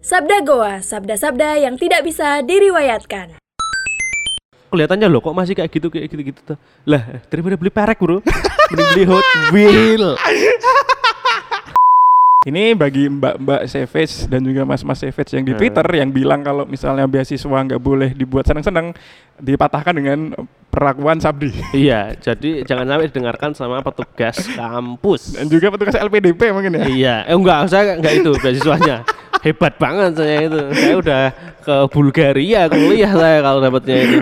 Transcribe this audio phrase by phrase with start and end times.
[0.00, 3.34] Sabda Goa, sabda-sabda yang tidak bisa diriwayatkan.
[4.70, 6.58] Kelihatannya loh kok masih kayak gitu kayak gitu gitu tuh.
[6.86, 8.22] Lah daripada beli perek bro,
[8.70, 10.14] mending beli Hot Wheel.
[12.40, 15.60] Ini bagi mbak-mbak Savage dan juga mas-mas Savage yang di Hmm.
[15.60, 18.96] Twitter yang bilang kalau misalnya beasiswa nggak boleh dibuat seneng-seneng,
[19.36, 20.32] dipatahkan dengan
[20.72, 21.52] perlakuan Sabdi.
[21.76, 25.36] Iya, jadi jangan sampai didengarkan sama petugas kampus.
[25.36, 26.84] Dan juga petugas LPDP mungkin ya.
[26.88, 29.04] Iya, eh enggak, saya enggak itu beasiswanya.
[29.44, 30.60] Hebat banget saya itu.
[30.80, 31.22] Saya udah
[31.60, 34.18] ke Bulgaria kuliah saya kalau dapatnya itu.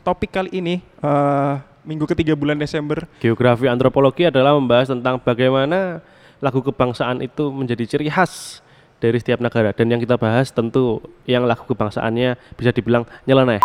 [0.00, 1.52] Topik kali ini eh,
[1.84, 6.00] minggu ketiga bulan Desember Geografi antropologi adalah membahas tentang bagaimana
[6.40, 8.64] lagu kebangsaan itu menjadi ciri khas
[8.96, 13.60] dari setiap negara dan yang kita bahas tentu yang lagu kebangsaannya bisa dibilang nyeleneh.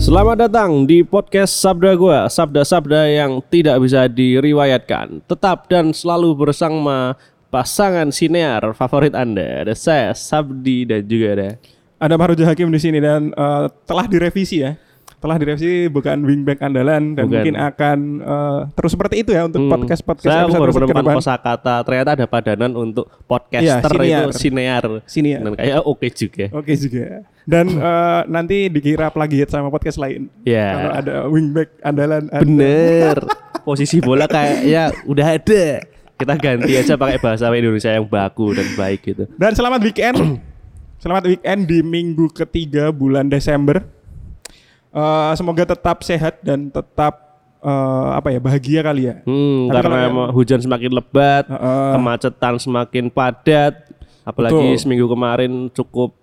[0.00, 5.20] Selamat datang di podcast Sabda Gua, sabda-sabda yang tidak bisa diriwayatkan.
[5.28, 7.12] Tetap dan selalu bersama
[7.52, 9.68] pasangan sinear favorit Anda.
[9.68, 11.50] Ada saya, Sabdi dan juga ada
[11.98, 14.74] ada Maruja Hakim di sini dan eh, telah direvisi ya.
[15.18, 17.32] Telah direvisi bukan wingback andalan dan Bukan.
[17.34, 21.74] mungkin akan eh, terus seperti itu ya untuk Hmm, podcast-podcast saya episode baru menemukan kosakata
[21.82, 24.84] ternyata ada padanan untuk podcaster Iya, itu sinear.
[25.10, 25.38] Sini ya.
[25.42, 26.46] Dan kayak oke juga.
[26.54, 27.26] Oke juga.
[27.42, 30.30] Dan eh, nanti dikira plagiat sama podcast lain.
[30.46, 30.70] Ya.
[30.70, 32.30] Kalau ada wingback andalan.
[32.30, 32.38] ada.
[32.38, 33.16] Bener.
[33.66, 35.82] Posisi bola kayak ya udah ada.
[36.14, 39.26] Kita ganti aja pakai bahasa Indonesia yang baku dan baik gitu.
[39.34, 40.38] Dan selamat weekend.
[40.98, 43.82] Selamat weekend di minggu ketiga bulan Desember.
[44.88, 47.26] Eh, semoga tetap sehat dan tetap
[47.58, 49.14] eh, apa ya bahagia kali ya.
[49.26, 51.90] Hmm, Tapi karena kalau yang- hujan semakin lebat, Heeh.
[51.98, 53.74] kemacetan semakin padat,
[54.22, 54.78] apalagi Betul.
[54.78, 56.14] seminggu kemarin cukup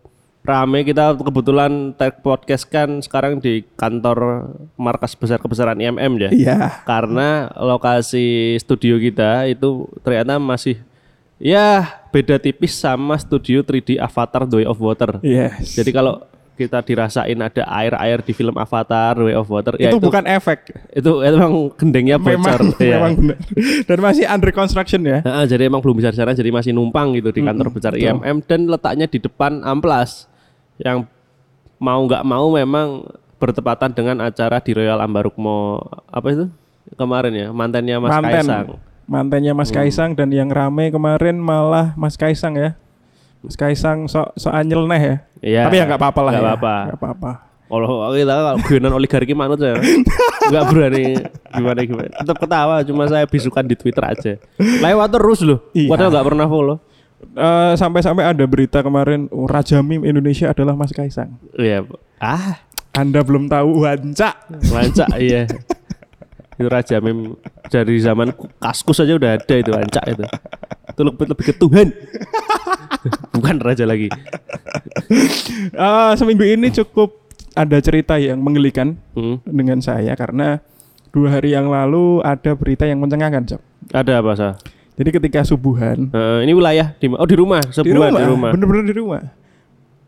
[0.46, 4.46] rame kita kebetulan tag podcast kan sekarang di kantor
[4.78, 6.30] markas besar kebesaran IMM ya.
[6.31, 6.58] Iya.
[6.86, 10.80] Karena lokasi studio kita itu ternyata masih
[11.38, 15.19] ya beda tipis sama studio 3D Avatar The Way of Water.
[15.19, 15.75] Yes.
[15.75, 16.23] Jadi kalau
[16.56, 20.23] kita dirasain ada air-air di film Avatar The Way of Water ya itu, itu bukan
[20.23, 20.72] efek.
[20.96, 22.40] itu, memang gendengnya bocor.
[22.40, 22.96] Memang, Iya.
[22.96, 23.38] memang benar.
[23.84, 25.19] Dan masih under construction ya.
[25.19, 28.07] Nah, jadi emang belum bisa di sana, jadi masih numpang gitu di kantor besar betul.
[28.07, 30.31] IMM dan letaknya di depan amplas
[30.79, 31.03] yang
[31.75, 33.03] mau nggak mau memang
[33.35, 36.46] bertepatan dengan acara di Royal Ambarukmo apa itu
[36.96, 38.31] kemarin ya mantannya Mas Manten.
[38.31, 38.67] Kaisang.
[39.05, 39.77] Mantannya Mas Hmm.
[39.81, 42.73] Kaisang dan yang rame kemarin malah Mas Kaisang ya.
[43.39, 45.16] Mas Kaisang so so nyeleneh ya.
[45.39, 45.61] Iya.
[45.69, 46.47] Tapi ya nggak apa-apa lah Nggak ya.
[46.49, 46.75] apa-apa.
[46.89, 47.31] Nggak apa-apa.
[47.66, 49.73] Kalau kita kalau guyonan oligarki manut ya
[50.53, 51.17] nggak berani
[51.49, 52.09] gimana gimana.
[52.13, 54.33] Tetap ketawa, cuma saya bisukan di Twitter aja.
[54.57, 55.66] Lewat terus loh.
[55.73, 55.89] Iya.
[55.89, 56.77] Padahal nggak pernah follow.
[57.25, 61.41] Eh, sampai-sampai ada berita kemarin oh, Raja Meme Indonesia adalah Mas Kaisang.
[61.57, 61.81] Iya.
[62.22, 62.61] Ah,
[62.93, 64.35] Anda belum tahu wancak.
[64.69, 65.49] Lancak iya.
[66.55, 67.35] Itu raja mem
[67.66, 70.23] dari zaman kaskus aja udah ada itu lancak itu.
[70.89, 71.88] Itu lebih, lebih ke Tuhan.
[73.35, 74.07] Bukan raja lagi.
[75.71, 77.21] Eh, seminggu ini cukup
[77.53, 79.39] ada cerita yang menggelikan Hmm.
[79.43, 80.59] dengan saya karena
[81.09, 83.61] dua hari yang lalu ada berita yang mencengangkan, Cok.
[83.91, 84.53] Ada apa sah?
[84.95, 88.51] Jadi ketika subuhan Eh, ini wilayah di oh di rumah di sebulan rumah, di rumah.
[88.55, 89.22] bener-bener di rumah.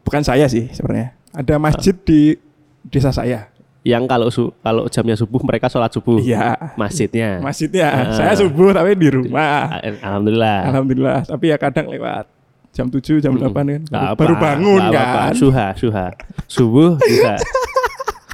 [0.01, 1.11] Bukan saya sih sebenarnya.
[1.35, 2.39] Ada masjid di
[2.83, 3.51] desa saya.
[3.87, 6.19] Yang kalau su kalau jamnya subuh mereka sholat subuh.
[6.19, 6.75] Iya.
[6.75, 7.39] Masjidnya.
[7.39, 7.87] Masjidnya.
[7.87, 8.11] Ah.
[8.11, 9.71] Saya subuh tapi di rumah.
[9.73, 10.59] Al- Alhamdulillah.
[10.67, 11.19] Alhamdulillah.
[11.23, 12.27] Tapi ya kadang lewat
[12.75, 13.81] jam 7, jam 8 kan.
[13.81, 15.23] Nggak apa, Baru bangun apa-apa.
[15.23, 15.31] kan.
[15.33, 16.07] Suha, suha.
[16.45, 17.39] Subuh bisa.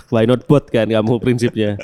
[0.09, 1.77] Why not bot kan kamu prinsipnya.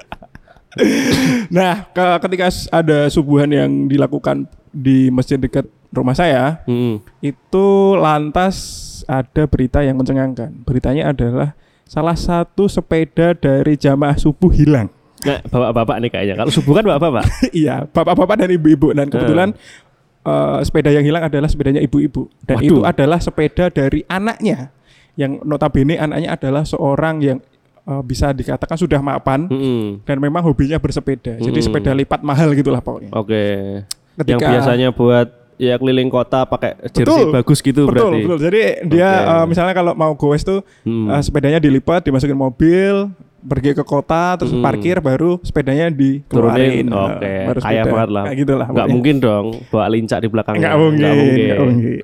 [1.49, 7.01] Nah, ke- ketika ada subuhan yang dilakukan di masjid dekat rumah saya, Hmm.
[7.19, 7.65] itu
[7.95, 8.55] lantas
[9.03, 10.53] ada berita yang mencengangkan.
[10.61, 11.57] Beritanya adalah
[11.89, 14.93] salah satu sepeda dari jamaah subuh hilang.
[15.19, 16.35] Nah, bapak-bapak nih kayaknya.
[16.37, 17.25] Kalau subuh kan bapak-bapak.
[17.51, 19.49] iya, bapak-bapak dan ibu-ibu dan kebetulan
[20.21, 22.67] eh, sepeda yang hilang adalah sepedanya ibu-ibu dan Waduh.
[22.69, 24.69] itu adalah sepeda dari anaknya
[25.15, 27.37] yang notabene anaknya adalah seorang yang
[27.83, 29.99] eh, bisa dikatakan sudah mapan Hmm.
[30.05, 31.35] dan memang hobinya bersepeda.
[31.35, 31.65] Jadi Mm.
[31.65, 33.09] sepeda lipat mahal gitulah pokoknya.
[33.11, 33.43] Oke.
[34.19, 35.27] Yang Ketika- biasanya buat
[35.59, 37.35] ya keliling kota pakai jersey Betul.
[37.35, 38.19] bagus gitu betul, berarti.
[38.23, 38.37] betul.
[38.41, 39.29] Jadi dia Oke.
[39.29, 41.07] eh, misalnya kalau mau goes tuh Hmm.
[41.09, 44.59] eh, sepedanya dilipat, dimasukin mobil, pergi ke kota, terus Hmm.
[44.59, 46.87] parkir, baru sepedanya dikeluarin.
[46.87, 47.33] eh, Oke.
[47.57, 47.91] Kaya sepeda.
[47.93, 48.23] banget lah.
[48.25, 48.65] Kayak gitu lah.
[48.65, 48.93] Nggak pokoknya.
[48.93, 50.59] mungkin dong bawa lincak di belakangnya.
[50.61, 50.99] Nggak mungkin.
[51.01, 51.43] Nggak mungkin.
[51.45, 52.01] nggak mungkin.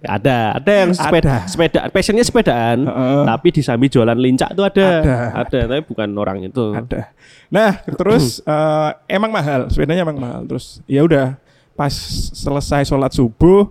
[0.00, 1.36] Ada, ada yang sepeda, Ada.
[1.44, 3.22] sepeda, passionnya sepedaan, Heeh.
[3.26, 4.88] tapi di samping jualan lincak tuh ada,
[5.36, 5.58] Ada.
[5.66, 6.70] tapi bukan orang itu.
[6.70, 7.10] Ada.
[7.48, 10.46] Nah, terus eh, emang mahal, sepedanya emang mahal.
[10.46, 11.34] Terus ya udah
[11.78, 11.94] pas
[12.34, 13.70] selesai sholat subuh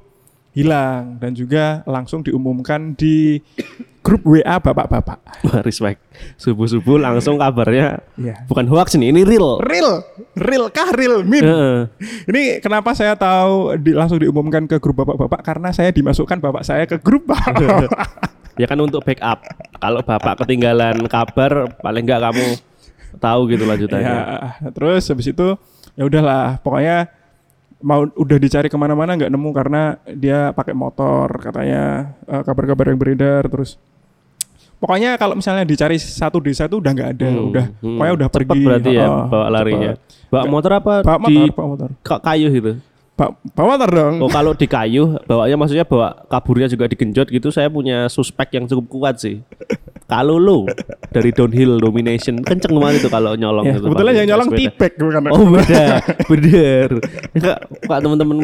[0.56, 3.44] hilang dan juga langsung diumumkan di
[4.00, 5.20] grup WA bapak-bapak.
[5.44, 6.00] Wah, respect.
[6.40, 8.48] Subuh-subuh langsung kabarnya Iya.
[8.48, 9.60] bukan hoax nih, ini real.
[9.60, 10.08] Real,
[10.40, 11.44] real kah real min?
[11.44, 11.80] Heeh.
[12.32, 16.88] Ini kenapa saya tahu di, langsung diumumkan ke grup bapak-bapak karena saya dimasukkan bapak saya
[16.88, 17.92] ke grup bapak.
[18.62, 19.44] ya kan untuk backup.
[19.78, 22.48] Kalau bapak ketinggalan kabar, paling enggak kamu
[23.20, 24.10] tahu gitu lanjutannya.
[24.10, 25.54] ya, terus habis itu
[25.94, 27.12] ya udahlah, pokoknya
[27.80, 31.84] mau udah dicari ke mana-mana nggak nemu karena dia pakai motor katanya
[32.24, 33.78] eh, kabar-kabar yang beredar terus.
[34.78, 37.96] Pokoknya kalau misalnya dicari satu desa itu udah nggak ada, Hmm, udah hmm.
[37.98, 38.62] pokoknya udah Cepet pergi.
[38.64, 39.92] berarti ya Heeh, bawa larinya.
[39.96, 40.28] cepet.
[40.28, 41.90] Bawa motor apa Bawa motor, di bawa motor.
[42.00, 42.72] ka- kayu gitu?
[43.18, 44.14] Bawa, bawa motor dong.
[44.22, 47.50] Oh kalau di kayu, bawanya maksudnya bawa kaburnya juga digenjot gitu.
[47.50, 49.42] Saya punya suspek yang cukup kuat sih.
[50.06, 50.70] Kalau lo
[51.10, 53.84] dari downhill domination kenceng banget itu kalau nyolong Ya, itu.
[53.84, 55.22] kebetulan yang nyolong tipek bukan.
[55.28, 55.84] Oh beda,
[56.30, 56.90] bener.
[57.34, 58.38] Enggak, Pak teman-teman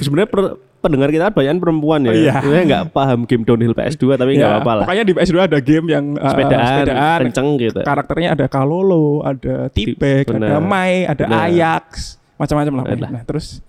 [0.00, 2.10] sebenarnya per- pendengar kita kan banyak perempuan ya.
[2.10, 2.34] Oh, iya.
[2.40, 4.84] Sebenarnya nggak paham game downhill PS2 tapi nggak Ya, apa-apa lah.
[4.88, 7.80] Pokoknya di PS2 ada game yang uh, Sepedaan, kenceng gitu.
[7.80, 11.44] Karakternya ada Kalolo, ada Tipek, ada Mai, ada Bener.
[11.46, 12.84] Ajax, macam-macam lah.
[13.12, 13.60] Nah, terus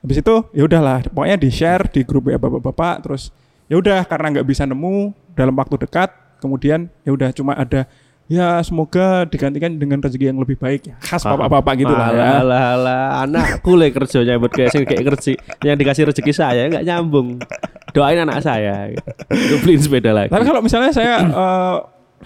[0.00, 3.30] habis itu ya udahlah, pokoknya di-share di grup ya bapak-bapak terus
[3.70, 6.10] ya udah karena nggak bisa nemu dalam waktu dekat,
[6.42, 7.86] kemudian ya udah cuma ada
[8.30, 10.94] ya semoga digantikan dengan rezeki yang lebih baik ya.
[11.02, 12.38] Khas bapak-bapak gitu lah ya.
[12.38, 15.32] Alah, alah, anakku le kerjanya buat kayak kayak kerja
[15.66, 17.42] yang dikasih rezeki saya nggak nyambung.
[17.90, 18.94] Doain anak saya.
[19.26, 20.30] Itu beliin sepeda lagi.
[20.30, 21.76] Tapi kalau misalnya saya eh,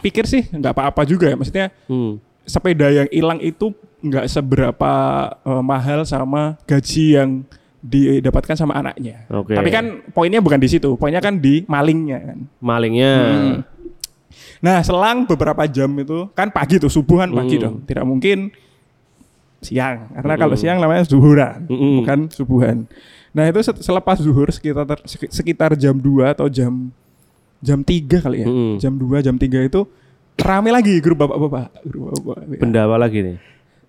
[0.04, 2.20] pikir sih nggak apa-apa juga ya, maksudnya Hmm.
[2.44, 3.72] sepeda yang hilang itu
[4.04, 4.92] nggak seberapa
[5.40, 7.30] eh, mahal sama gaji yang
[7.80, 9.24] didapatkan sama anaknya.
[9.28, 9.52] Oke.
[9.52, 12.38] Tapi kan poinnya bukan di situ, poinnya kan di malingnya kan.
[12.58, 13.54] malingnya Hmm.
[14.60, 17.62] Nah, selang beberapa jam itu kan pagi tuh subuhan pagi Hmm.
[17.62, 17.76] dong.
[17.84, 18.48] Tidak mungkin
[19.60, 22.00] siang karena kalau siang namanya zuhuran, Hmm.
[22.00, 22.76] bukan subuhan.
[23.30, 26.88] Nah, itu selepas zuhur sekitar sek- sekitar jam 2 atau jam
[27.60, 28.48] jam 3 kali ya.
[28.48, 28.76] Hmm.
[28.76, 29.84] Jam 2 jam 3 itu
[30.36, 31.84] rame lagi grup bapak-bapak.
[31.84, 32.58] Grup bapak-bapak.
[32.58, 33.36] benda apa lagi nih?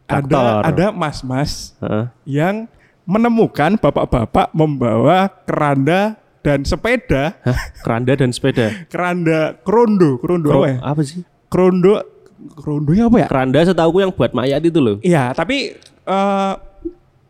[0.06, 0.62] Ada Traktor.
[0.64, 2.06] ada mas-mas Heeh.
[2.26, 2.56] yang
[3.04, 7.58] menemukan bapak-bapak membawa keranda dan sepeda, Hah?
[7.80, 8.70] Keranda dan sepeda.
[8.94, 10.78] keranda krondo, krondo Kro- apa ya?
[10.80, 11.22] apa sih?
[11.48, 12.02] Krondo,
[12.54, 13.28] krondonya apa ya?
[13.28, 14.98] Keranda setauku yang buat mayat itu loh.
[15.02, 15.74] Iya, tapi
[16.06, 16.54] eh,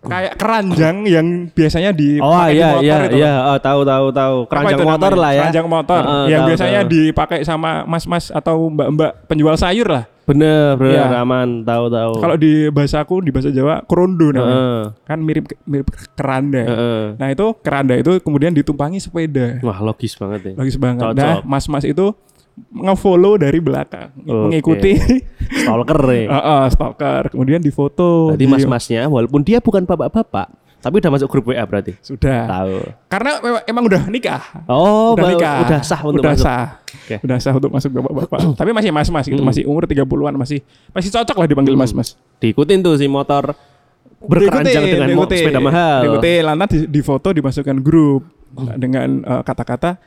[0.01, 3.15] kayak keranjang yang biasanya di Oh pakai di iya motor iya itu.
[3.17, 4.35] iya, oh, tahu tahu tahu.
[4.45, 5.23] Keranjang motor namanya?
[5.23, 5.39] lah ya.
[5.41, 6.91] Keranjang motor Heeh, yang tahu, biasanya tahu.
[6.91, 10.03] dipakai sama mas-mas atau mbak-mbak penjual sayur lah.
[10.25, 11.21] Bener bener Iya.
[11.21, 12.13] aman tahu tahu.
[12.17, 14.57] Kalau di bahasaku di bahasa Jawa krondo namanya.
[14.57, 14.81] Heeh.
[15.05, 16.61] Kan mirip mirip keranda.
[16.61, 17.01] Heeh.
[17.15, 19.61] Nah, itu keranda itu kemudian ditumpangi sepeda.
[19.61, 20.53] Wah logis banget ya.
[20.55, 21.05] Logis banget.
[21.05, 21.15] Cocok.
[21.15, 22.09] Nah, mas-mas itu
[22.71, 24.31] ngefollow dari belakang, Oke.
[24.47, 24.95] mengikuti
[25.51, 26.25] Stalker nih.
[26.33, 28.31] Heeh, stalker, kemudian difoto.
[28.31, 30.47] Berarti di- mas-masnya walaupun dia bukan bapak-bapak,
[30.85, 31.97] tapi udah masuk grup WA berarti.
[31.97, 32.45] sudah.
[32.45, 32.77] Tahu.
[33.09, 33.31] Karena
[33.65, 34.37] emang udah nikah.
[34.69, 35.57] Oh, udah nikah.
[35.65, 36.45] udah sah untuk udah masuk.
[36.45, 36.77] sah.
[36.85, 37.15] Oke.
[37.25, 38.37] Udah sah untuk masuk bapak-bapak.
[38.61, 39.49] Tapi masih mas-mas gitu, Hmm.
[39.49, 40.61] masih umur 30-an masih
[40.93, 42.13] masih cocok lah dipanggil mas-mas.
[42.37, 43.57] Diikutin tuh si motor
[44.21, 45.37] berkeranjang Diikuti, dengan diikuti.
[45.41, 45.99] sepeda mahal.
[46.05, 48.21] Diikuti, lantas di, di foto dimasukkan grup
[48.77, 49.97] dengan eh, kata-kata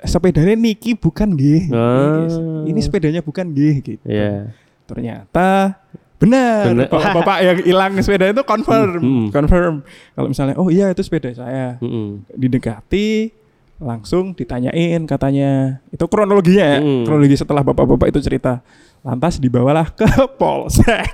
[0.00, 1.62] sepedanya Niki bukan nggih.
[1.68, 2.64] Ah.
[2.64, 4.04] Ini sepedanya bukan nggih gitu.
[4.04, 4.56] Iya.
[4.84, 5.80] Ternyata
[6.16, 6.70] benar.
[6.70, 6.86] Benar.
[6.88, 9.26] Bapak-bapak yang hilang sepeda itu confirm, Hmm.
[9.28, 9.74] confirm.
[10.14, 11.76] Kalau misalnya oh iya itu sepeda saya.
[11.78, 12.24] Mm-mm.
[12.32, 13.34] Didekati
[13.78, 15.82] langsung ditanyain katanya.
[15.90, 16.78] Itu kronologinya ya.
[16.80, 17.04] Hmm.
[17.04, 18.62] Kronologi setelah bapak-bapak itu cerita.
[19.02, 20.06] Lantas dibawalah ke
[20.40, 21.10] polsek.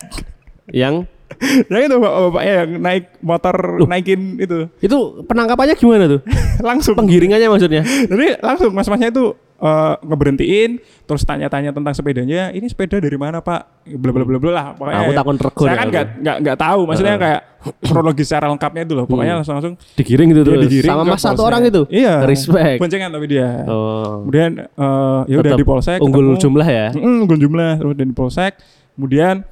[0.70, 1.08] Yang
[1.72, 6.20] yang itu bapak-bapak yang naik motor naikin itu itu penangkapannya gimana tuh?
[6.68, 6.94] langsung.
[6.94, 7.82] Penggiringannya maksudnya?
[7.82, 10.70] Jadi langsung mas-masnya itu eh, ngeberhentiin
[11.04, 14.98] terus tanya-tanya tentang sepedanya ini sepeda dari mana pak bla bla bla bla lah pokoknya
[14.98, 15.16] Aku ya.
[15.16, 17.40] takon rego saya nih kan nggak nggak nggak tahu maksudnya kayak
[17.82, 19.38] kronologi secara lengkapnya itu loh pokoknya Hmm.
[19.38, 20.64] langsung langsung Digiring gitu dia terus.
[20.66, 21.82] digiring Sama mas satu orang itu.
[21.88, 22.78] iya Respect.
[22.78, 24.24] boncengan tapi dia Oh.
[24.24, 26.42] kemudian eh, ya udah di polsek unggul ketemu.
[26.42, 26.86] jumlah ya.
[26.90, 28.52] Mm, unggul jumlah terus di polsek
[28.92, 29.44] kemudian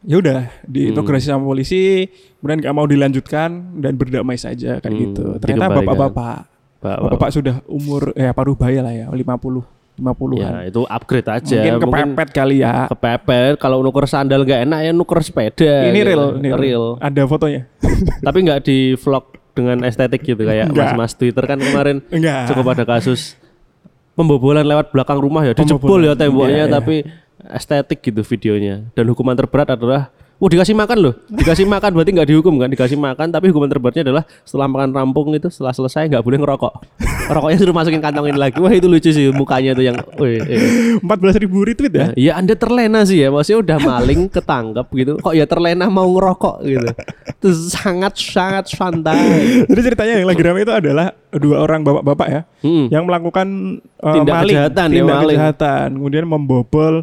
[0.00, 1.32] ya udah diintegrasi Hmm.
[1.34, 2.06] sama polisi
[2.38, 5.84] kemudian nggak mau dilanjutkan dan berdamai saja kayak Hmm, gitu ternyata dikembalikan.
[5.84, 6.36] bapak-bapak
[6.78, 9.26] Bapak, bapak sudah umur ya paruh baya lah ya 50
[9.98, 11.58] 50-an Ya itu upgrade aja.
[11.58, 13.58] mungkin kepepet kali ya kepepet.
[13.58, 15.90] Kalau nuker sandal gak enak ya nuker sepeda.
[15.90, 16.06] ini gitu.
[16.06, 16.84] real, ini real.
[16.98, 17.66] ada fotonya
[18.26, 22.86] Tapi nggak di vlog dengan estetik gitu kayak mas-mas Twitter kan kemarin enggak cukup ada
[22.86, 23.34] kasus
[24.14, 26.70] pembobolan lewat belakang rumah ya dijebol ya temboknya Iya, iya.
[26.70, 26.96] tapi
[27.50, 32.28] estetik gitu videonya dan hukuman terberat adalah Wah dikasih makan loh, dikasih makan berarti nggak
[32.30, 32.70] dihukum kan?
[32.70, 36.74] Dikasih makan tapi hukuman terberatnya adalah setelah makan rampung itu setelah selesai nggak boleh ngerokok.
[37.28, 38.54] rokoknya suruh masukin kantongin lagi.
[38.56, 39.98] Wah itu lucu sih mukanya tuh yang.
[40.14, 40.96] Wih, eh.
[41.02, 42.06] 14 ribu retweet ya.
[42.14, 45.12] Iya anda terlena sih ya, maksudnya udah maling ketangkep gitu.
[45.18, 46.86] Kok ya terlena mau ngerokok gitu.
[47.34, 49.66] Itu sangat sangat santai.
[49.66, 52.86] Jadi ceritanya yang lagi ramai itu adalah dua orang bapak-bapak ya Hmm.
[52.90, 53.46] yang melakukan
[53.98, 55.36] uh, Tindak maling, kejahatan ya, tindak maling.
[55.36, 56.94] kejahatan, kemudian membobol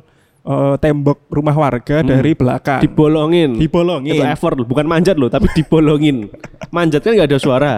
[0.45, 2.79] uh, tembok rumah warga dari belakang.
[2.79, 2.85] Hmm.
[2.85, 3.49] Dibolongin.
[3.57, 4.13] Dibolongin.
[4.15, 6.29] Itu effort loh, bukan manjat loh, tapi dibolongin.
[6.69, 7.73] manjat kan nggak ada suara.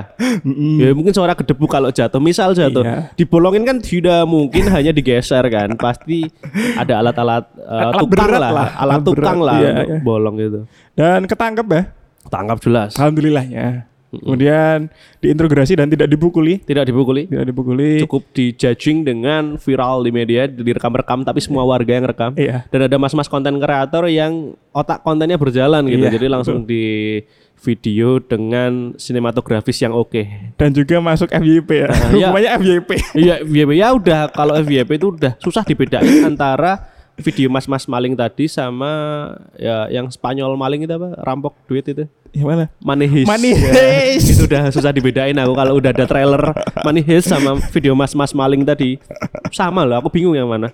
[0.77, 2.19] ya mungkin suara gedebuk kalau jatuh.
[2.19, 3.15] Misal jatuh, Iya.
[3.15, 5.74] dibolongin kan tidak mungkin hanya digeser kan.
[5.79, 6.27] Pasti
[6.75, 9.97] ada alat-alat uh, Alat tukang berat lah, lah, alat alat tukang berat, lah iya, iya.
[10.03, 10.62] bolong itu.
[10.93, 11.81] Dan ketangkep ya.
[12.27, 12.91] Tangkap jelas.
[13.00, 13.88] Alhamdulillahnya.
[14.08, 14.88] Kemudian
[15.20, 17.28] diintegrasi dan tidak dipukuli, Tidak dipukuli.
[17.28, 18.00] tidak dipukuli.
[18.08, 22.32] Cukup dijudging dengan viral di media, direkam-rekam tapi semua warga yang rekam.
[22.40, 22.64] Iya.
[22.72, 26.08] Dan ada mas-mas konten kreator yang otak kontennya berjalan gitu.
[26.08, 27.20] Iya, Jadi langsung di
[27.58, 30.54] video dengan sinematografis yang oke.
[30.56, 31.88] Dan juga masuk FYP ya.
[32.14, 32.30] iya.
[32.32, 32.90] Hukumannya FYP.
[33.18, 38.45] Iya, FYP ya udah kalau FYP itu udah susah dibedain antara video mas-mas maling tadi
[38.45, 41.17] sama ya yang Spanyol maling itu apa?
[41.25, 42.05] Rampok duit itu.
[42.36, 42.65] Yang mana?
[43.09, 43.27] Heist.
[43.27, 46.43] Money Ya, itu udah susah dibedain aku kalau udah ada trailer
[46.86, 49.01] Money Heist sama video mas-mas maling tadi.
[49.50, 50.69] Sama loh, aku bingung yang mana.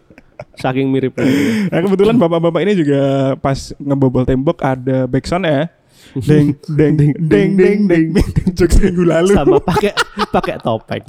[0.59, 1.25] Saking miripnya.
[1.71, 5.71] Nah kebetulan bapak-bapak ini juga pas ngebobol tembok ada backsound ya.
[6.13, 9.33] Deng deng deng deng deng deng deng jokes minggu lalu.
[9.33, 9.93] Sama pakai
[10.29, 11.05] pakai topeng.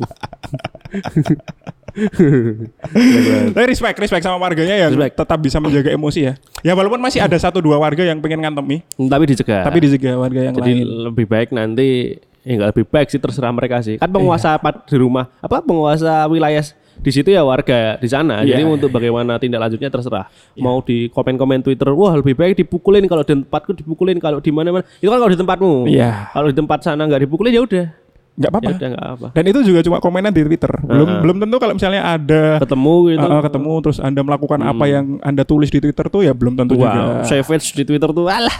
[3.50, 5.14] Tapi respect, respect sama warganya yang Respect.
[5.16, 6.34] tetap bisa menjaga emosi ya.
[6.60, 9.62] Ya walaupun masih ada satu dua warga yang pengen ngantemi, Tapi dicegah.
[9.62, 10.86] tapi dijaga warga yang Jadi lain.
[11.06, 13.96] lebih baik nanti ya lebih baik sih terserah mereka sih.
[13.96, 16.60] Kan penguasa apa di rumah apa penguasa wilayah
[16.94, 18.42] di situ ya warga di sana.
[18.42, 18.70] Jadi Iya.
[18.70, 20.26] untuk bagaimana tindak lanjutnya terserah.
[20.54, 24.86] Mau di komen-komen Twitter, wah lebih baik dipukulin kalau di tempatku dipukulin kalau di mana-mana.
[24.98, 25.72] Itu kan kalau di tempatmu.
[25.86, 26.30] Iya.
[26.30, 27.86] Kalau di tempat sana nggak dipukulin ya udah.
[28.34, 28.70] Nggak apa-apa.
[28.74, 29.26] Ya apa.
[29.30, 30.66] Dan itu juga cuma komenan di Twitter.
[30.82, 33.22] Belum belum tentu kalau misalnya ada Ketemu gitu.
[33.22, 36.58] uh, uh, ketemu terus Anda melakukan apa yang Anda tulis di Twitter tuh ya belum
[36.58, 37.00] tentu Wow, juga.
[37.22, 38.56] savage di Twitter tuh alah.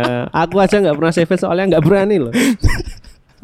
[0.00, 2.32] Eh, aku aja nggak pernah savage soalnya nggak berani loh.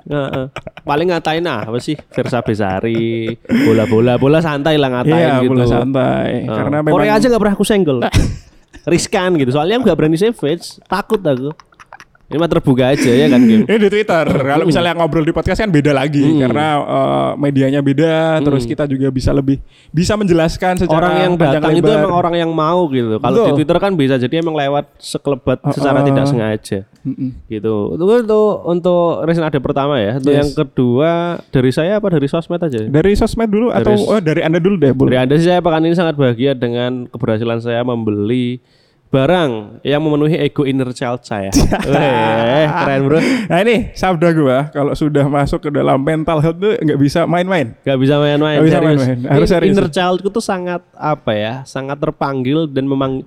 [0.08, 0.46] Heeh.
[0.88, 5.52] paling ngatain apa sih Versa Besari, bola-bola, bola santai lah ngatain Iya, gitu.
[5.52, 6.28] bola santai.
[6.42, 7.98] Eh, Karena memang Korea aja nggak pernah aku senggol.
[8.88, 9.52] Riskan gitu.
[9.52, 11.52] Soalnya nggak berani savage, takut aku.
[12.28, 13.64] Ini mah terbuka aja ya kan Kim.
[13.64, 14.24] Ini di Twitter.
[14.28, 16.44] Kalau misalnya ngobrol di podcast kan beda lagi Hmm.
[16.44, 19.56] karena uh, medianya beda, terus kita juga bisa lebih
[19.88, 21.98] bisa menjelaskan secara Orang yang datang itu lebar.
[21.98, 23.16] emang orang yang mau gitu.
[23.16, 23.52] Kalau di.
[23.56, 25.72] Twitter kan bisa jadi emang lewat sekelebat uh.
[25.72, 26.84] secara tidak sengaja.
[27.00, 27.32] Mm-mm.
[27.48, 27.96] gitu.
[27.96, 30.20] Itu untuk untuk reason ada pertama ya.
[30.20, 30.38] Untuk Yes.
[30.38, 31.10] yang kedua
[31.48, 32.84] dari saya apa dari sosmed aja?
[32.84, 35.08] Dari sosmed dulu atau Dari- oh dari Anda dulu deh, Bu.
[35.08, 38.60] Dari Anda sih saya pekan ini sangat bahagia dengan keberhasilan saya membeli
[39.08, 41.48] barang yang memenuhi ego inner child saya.
[41.92, 43.18] Weh, keren bro.
[43.48, 47.72] Nah ini sabda gua kalau sudah masuk ke dalam mental health tuh nggak bisa main-main.
[47.82, 48.60] Gak bisa main-main.
[48.60, 49.18] Nggak bisa main-main.
[49.24, 49.72] Harus serius.
[49.72, 51.54] Inner childku tuh sangat apa ya?
[51.64, 53.24] Sangat terpanggil dan memang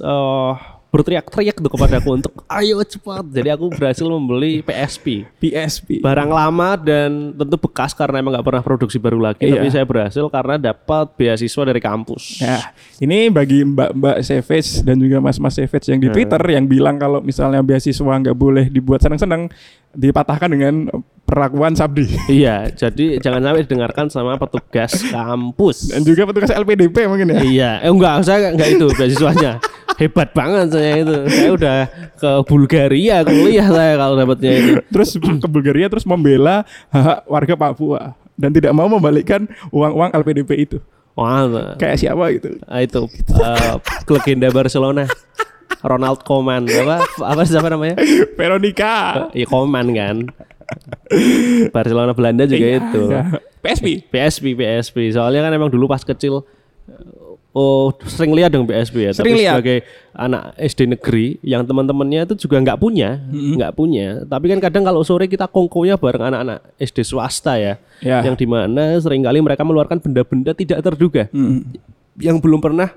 [0.00, 0.52] eh,
[0.92, 3.24] berteriak-teriak tuh kepadaku untuk ayo cepat.
[3.24, 5.24] Jadi aku berhasil membeli PSP.
[5.34, 5.88] PSP.
[5.98, 9.56] barang lama dan tentu bekas karena emang nggak pernah produksi baru lagi Iya.
[9.56, 12.60] tapi saya berhasil karena dapat beasiswa dari kampus Nah,
[12.98, 16.14] ini bagi mbak-mbak Savage dan juga mas-mas Savage yang di Hmm.
[16.14, 19.48] Twitter yang bilang kalau misalnya beasiswa nggak boleh dibuat senang-senang,
[19.90, 22.04] dipatahkan dengan perlakuan Sabdi.
[22.34, 27.40] iya jadi jangan sampai didengarkan sama petugas kampus Dan juga petugas LPDP mungkin ya.
[27.40, 29.56] iya eh enggak saya enggak itu beasiswanya
[29.96, 31.78] hebat banget saya itu saya udah
[32.14, 35.10] ke Bulgaria kuliah saya kalau dapatnya itu Terus
[35.42, 40.78] ke Bulgaria terus membela hak warga Papua dan tidak mau membalikkan uang-uang LPDP itu.
[41.12, 41.44] wah
[41.76, 42.56] Kayak siapa gitu.
[42.64, 43.04] ah, itu
[43.36, 43.74] eh,
[44.08, 45.04] legenda Barcelona
[45.82, 48.00] Ronald Koeman apa apa siapa namanya
[48.34, 49.28] Veronica.
[49.32, 50.16] ya Koeman kan
[51.68, 53.22] Barcelona Belanda juga Iya, itu iya.
[53.60, 53.86] PSP.
[54.08, 56.42] PSP PSP soalnya kan emang dulu pas kecil
[57.52, 59.52] oh sering lihat dong PSP ya Sering tapi lihat.
[59.54, 59.78] sebagai
[60.10, 65.00] anak SD negeri yang teman-temannya itu juga nggak punya nggak punya tapi kan kadang kalau
[65.00, 68.18] sore kita kongkonya bareng anak-anak SD swasta ya Ya.
[68.18, 71.60] yang di mana sering kali mereka mengeluarkan benda-benda tidak terduga Mm.
[72.18, 72.90] yang belum pernah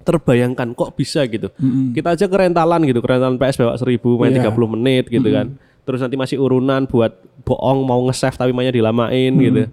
[0.00, 1.46] terbayangkan kok bisa gitu
[1.92, 4.50] kita aja kerentalan gitu kerentalan PS bawa 1000 main Iya.
[4.50, 5.46] 30 menit gitu kan
[5.82, 7.12] terus nanti masih urunan buat
[7.42, 9.66] bohong mau nge-save tapi mainnya dilamain gitu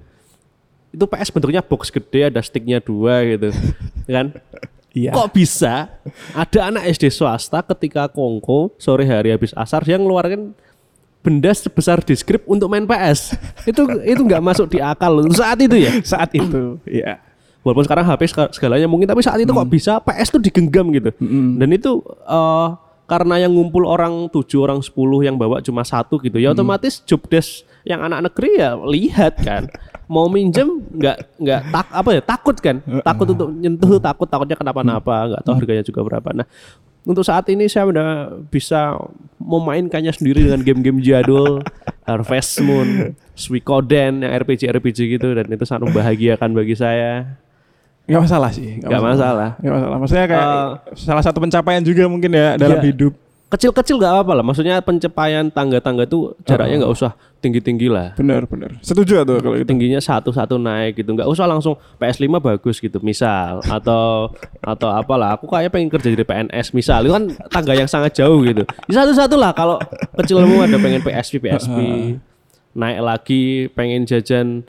[0.89, 3.49] itu PS bentuknya box gede ada sticknya dua gitu
[4.15, 4.33] kan?
[4.89, 5.13] Iya.
[5.13, 5.85] kok bisa?
[6.33, 10.57] Ada anak SD swasta ketika kongko sore hari habis asar dia ngeluarkan
[11.21, 13.37] benda sebesar deskrip untuk main PS
[13.69, 15.29] itu itu nggak masuk di akal loh.
[15.29, 15.91] saat itu ya?
[16.17, 17.21] Saat itu, iya.
[17.61, 18.21] walaupun sekarang HP
[18.55, 21.13] segalanya mungkin tapi saat itu kok bisa PS tuh digenggam gitu.
[21.59, 22.67] Dan itu eh,
[23.09, 24.93] karena yang ngumpul orang tujuh orang 10
[25.25, 29.65] yang bawa cuma satu gitu ya otomatis job desk yang anak negeri ya lihat kan
[30.09, 35.29] mau minjem nggak nggak tak apa ya takut kan takut untuk nyentuh takut takutnya kenapa-napa
[35.29, 36.45] nggak tahu harganya juga berapa nah
[37.05, 38.09] untuk saat ini saya udah
[38.49, 38.97] bisa
[39.39, 41.63] memainkannya sendiri dengan game-game jadul
[42.09, 47.37] Harvest Moon, Suikoden yang RPG RPG gitu dan itu sangat membahagiakan bagi saya.
[48.03, 48.81] Nggak masalah sih.
[48.81, 49.49] Nggak masalah.
[49.61, 49.97] Nggak masalah.
[50.01, 52.89] Maksudnya kayak Eh, salah satu pencapaian juga mungkin ya dalam Iya.
[52.89, 53.13] hidup.
[53.49, 54.45] Kecil-kecil nggak apa-apa lah.
[54.45, 58.13] Maksudnya pencapaian tangga-tangga tuh jaraknya nggak usah tinggi-tinggi lah.
[58.13, 58.77] Bener bener.
[58.85, 59.65] Setuju tuh kalau itu.
[59.65, 64.29] tingginya satu-satu naik gitu nggak usah langsung PS5 bagus gitu misal atau
[64.61, 68.37] atau apalah aku kayak pengen kerja jadi PNS misal itu kan tangga yang sangat jauh
[68.45, 69.81] gitu di satu-satu lah kalau
[70.13, 71.77] kecilmu ada pengen PSP PSP
[72.75, 74.61] naik lagi pengen jajan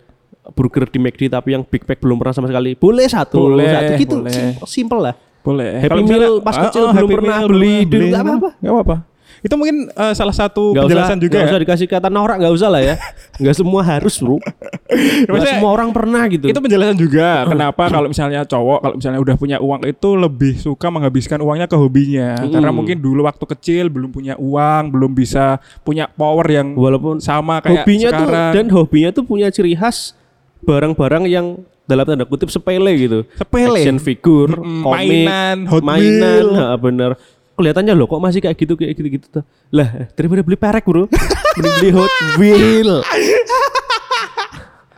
[0.57, 3.93] burger di McD tapi yang Big Mac belum pernah sama sekali boleh satu Boleh, satu
[3.99, 4.33] gitu boleh.
[4.33, 5.71] simple, simple lah Boleh.
[5.79, 8.51] Happy Kalau Meal pas Ah, kecil oh, belum pernah Meal beli dulu, nggak apa-apa.
[8.61, 8.97] Nggak apa-apa.
[9.41, 11.49] Itu mungkin eh, salah satu usah penjelasan juga nggak ya.
[11.49, 13.01] usah dikasih kata norak nggak usah lah ya
[13.41, 18.13] nggak semua harus bro nggak Maksudnya- semua orang pernah gitu Itu penjelasan juga kenapa kalau
[18.13, 22.69] misalnya cowok kalau misalnya udah punya uang itu lebih suka menghabiskan uangnya ke hobinya karena
[22.69, 27.89] mungkin dulu waktu kecil belum punya uang, belum bisa punya power yang walaupun sama kayak
[27.89, 28.53] hobinya tuh sekarang.
[28.53, 30.13] dan hobinya tuh punya ciri khas
[30.61, 31.47] barang-barang yang
[31.91, 33.19] dalam tanda kutip sepele gitu.
[33.35, 33.83] Sepele.
[33.83, 37.19] Action figure, Mm-mm, komik, mainan, Hot mainan, ha, bener.
[37.59, 39.45] Kelihatannya loh kok masih kayak gitu kayak gitu-gitu tuh.
[39.69, 41.11] Lah, daripada beli perek, Bro.
[41.59, 42.91] Mending beli Hot Wheel.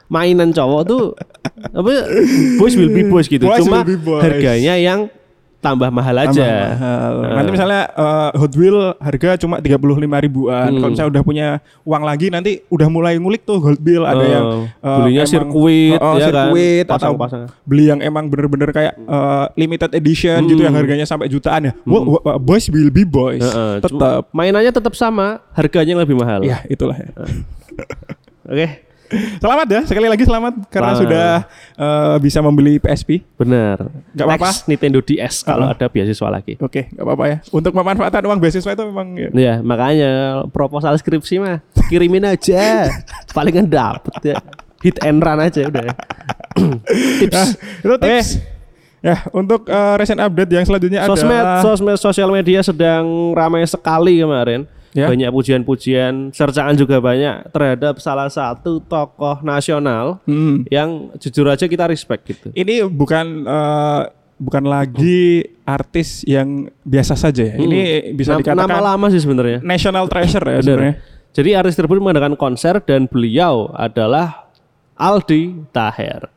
[0.06, 1.02] Mainan cowok tuh
[1.72, 2.02] apa ya,
[2.60, 3.48] boys will be boys gitu.
[3.48, 4.20] Boys Cuma be boys.
[4.20, 5.08] harganya yang
[5.62, 6.34] tambah mahal aja.
[6.34, 7.12] Tambah mahal.
[7.14, 7.34] Nah.
[7.38, 9.78] Nanti misalnya eh, Hot Wheel harga cuma 35
[10.20, 10.66] ribuan.
[10.66, 10.76] Hmm.
[10.76, 11.46] Kalau misalnya udah punya
[11.82, 15.30] uang lagi nanti udah mulai ngulik tuh Hot Wheel ada Oh, yang eh, belinya emang-
[15.30, 16.26] sirkuit, oh, oh, ya kan?
[16.26, 17.42] sirkuit atau Pasang-pasang.
[17.62, 20.66] beli yang emang bener-bener kayak eh, limited edition gitu Hmm.
[20.66, 21.72] yang harganya sampai jutaan ya.
[21.84, 23.40] Wah, boys will be boys.
[23.40, 24.22] Heeh, cuma Tetap.
[24.30, 26.42] mainannya tetap sama, harganya yang lebih mahal.
[26.42, 27.08] Ya, itulah ya.
[28.44, 28.66] Oke,
[29.12, 31.02] Selamat ya, sekali lagi selamat karena Selamat.
[31.04, 31.28] sudah
[31.76, 33.20] eh, bisa membeli PSP.
[33.36, 33.92] benar.
[34.12, 34.50] Nggak apa-apa.
[34.64, 35.76] Nintendo DS kalau Uh-uh.
[35.76, 36.56] ada beasiswa lagi.
[36.58, 37.36] Oke, nggak apa-apa ya.
[37.50, 39.28] Untuk memanfaatkan uang beasiswa itu memang ya.
[39.32, 40.10] Ya, makanya
[40.48, 42.88] proposal skripsi mah kirimin aja.
[43.36, 44.36] Palingan dapet ya.
[44.80, 45.88] Hit and run aja udah.
[47.20, 47.32] Tips.
[47.32, 47.46] Nah,
[47.80, 48.28] itu tips.
[49.02, 54.22] Ya, untuk eh, recent update yang selanjutnya Sosmed, adalah sosmed, sosial media sedang ramai sekali
[54.22, 54.62] kemarin.
[54.92, 55.08] Ya.
[55.08, 60.68] Banyak pujian-pujian, cercaan juga banyak terhadap salah satu tokoh nasional Hmm.
[60.68, 62.52] yang jujur aja kita respect gitu.
[62.52, 64.02] ini bukan eh,
[64.36, 67.56] bukan lagi artis yang biasa saja ya.
[67.56, 69.64] Ini bisa dikatakan nama lama sih sebenarnya.
[69.64, 70.94] national treasure ya sebenarnya.
[71.32, 74.52] Jadi artis tersebut mengadakan konser dan beliau adalah
[74.92, 76.28] Aldi Taher.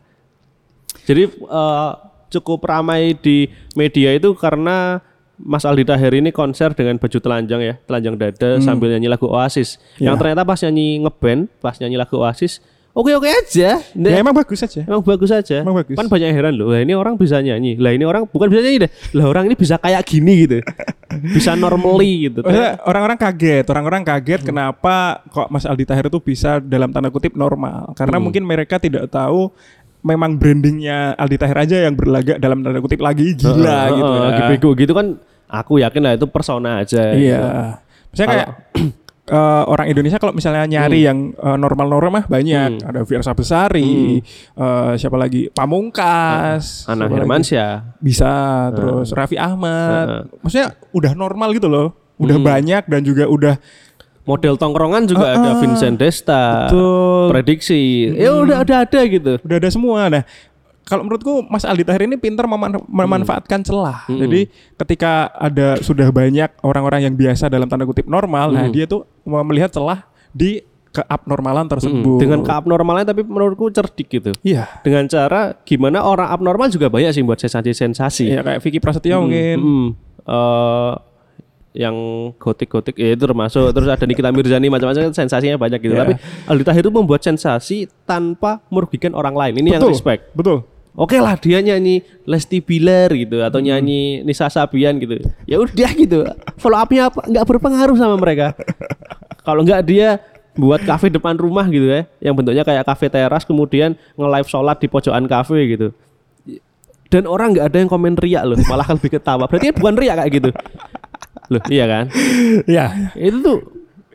[1.04, 1.92] Jadi eh,
[2.32, 5.04] cukup ramai di media itu karena
[5.38, 9.76] Mas Aldi Taher ini konser dengan baju telanjang ya, telanjang dada sambil nyanyi lagu Oasis.
[9.98, 10.20] Yang Ya.
[10.20, 13.52] ternyata pas nyanyi ngeband, pas nyanyi lagu Oasis, oke-oke aja.
[13.52, 14.88] Ya Nggak- emang bagus saja.
[14.88, 15.56] Emang bagus aja.
[15.60, 15.94] Emang bagus.
[15.94, 16.72] Kan banyak yang heran loh.
[16.72, 17.76] Lah ini orang bisa nyanyi.
[17.76, 18.92] Lah ini orang bukan bisa nyanyi deh.
[19.12, 20.64] Lah orang ini bisa kayak gini gitu.
[21.32, 22.40] bisa normally gitu.
[22.84, 27.92] Orang-orang kaget, orang-orang kaget kenapa kok Mas Aldi Tahir itu bisa dalam tanda kutip normal.
[27.94, 29.52] Karena mungkin mereka tidak tahu
[30.06, 34.30] memang brandingnya Aldi Tahir aja yang berlagak dalam tanda kutip lagi gila Heeh, gitu heeh,
[34.38, 34.48] ya.
[34.54, 37.18] bego gitu kan aku yakin lah itu persona aja Iya.
[37.18, 37.50] gitu.
[38.14, 38.50] Misalnya kayak
[39.36, 42.86] eh, orang Indonesia kalau misalnya nyari yang eh, normal-normal mah banyak.
[42.86, 44.22] Ada Fiersa Besari,
[44.54, 45.50] eh, siapa lagi?
[45.50, 47.12] Pamungkas, lagi?
[47.12, 50.06] Hermansyah bisa, terus Raffi Ahmad.
[50.06, 50.22] Heeh.
[50.40, 51.98] Maksudnya udah normal gitu loh.
[52.16, 53.60] Udah banyak dan juga udah
[54.26, 57.30] model tongkrongan juga ada Vincent Desta Betul.
[57.30, 60.10] prediksi ya udah ada ada gitu udah ada semua.
[60.10, 60.26] Nah,
[60.82, 64.06] kalau menurutku Mas Aldi Tahir ini pintar meman- memanfaatkan celah.
[64.06, 69.06] Jadi ketika ada sudah banyak orang-orang yang biasa dalam tanda kutip normal, nah dia tuh
[69.24, 72.18] melihat celah di keabnormalan tersebut.
[72.18, 74.80] dengan keabnormalnya tapi menurutku cerdik gitu Iya.
[74.80, 79.58] dengan cara gimana orang abnormal juga banyak sih buat sensasi-sensasi Iya kayak Vicky Prasetyo mungkin.
[79.60, 79.88] Hmm,
[80.24, 80.94] eh,
[81.76, 81.96] yang
[82.40, 85.94] gotik-gotik ya itu termasuk terus ada Nikita Mirzani macam-macam sensasinya banyak gitu.
[85.94, 86.02] Iya.
[86.08, 86.14] Tapi
[86.48, 89.60] Aldi Tahir itu membuat sensasi tanpa merugikan orang lain.
[89.60, 89.92] Ini yang Betul.
[89.92, 90.22] respect.
[90.32, 90.64] Betul.
[90.96, 95.20] Oke lah dia nyanyi Lesti Bilar gitu atau nyanyi Nisa Sabian gitu.
[95.44, 96.24] Ya udah gitu.
[96.56, 98.56] Follow up-nya apa nggak berpengaruh sama mereka.
[99.44, 100.24] Kalau nggak dia
[100.56, 104.88] buat kafe depan rumah gitu ya, yang bentuknya kayak kafe teras kemudian nge-live sholat di
[104.88, 105.92] pojokan kafe gitu.
[107.12, 109.46] Dan orang nggak ada yang komen riak loh, malah lebih ketawa.
[109.46, 110.50] Berarti kan bukan riak kayak gitu.
[111.52, 112.06] Loh, iya kan?
[112.72, 112.86] Iya.
[113.14, 113.60] Itu tuh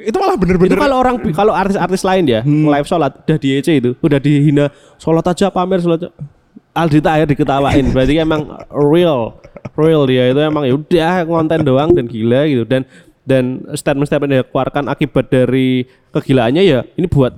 [0.01, 3.85] Itu malah itu bener-bener kalau orang kalau artis-artis lain ya live sholat udah di EC
[3.85, 6.11] itu udah dihina sholat aja pamer sholat aja.
[6.73, 9.37] Aldi Tahir diketawain berarti emang real
[9.77, 12.89] real dia itu emang ya udah konten doang dan gila gitu dan
[13.29, 13.45] dan
[13.77, 17.37] statement-statement yang dikeluarkan akibat dari kegilaannya ya ini buat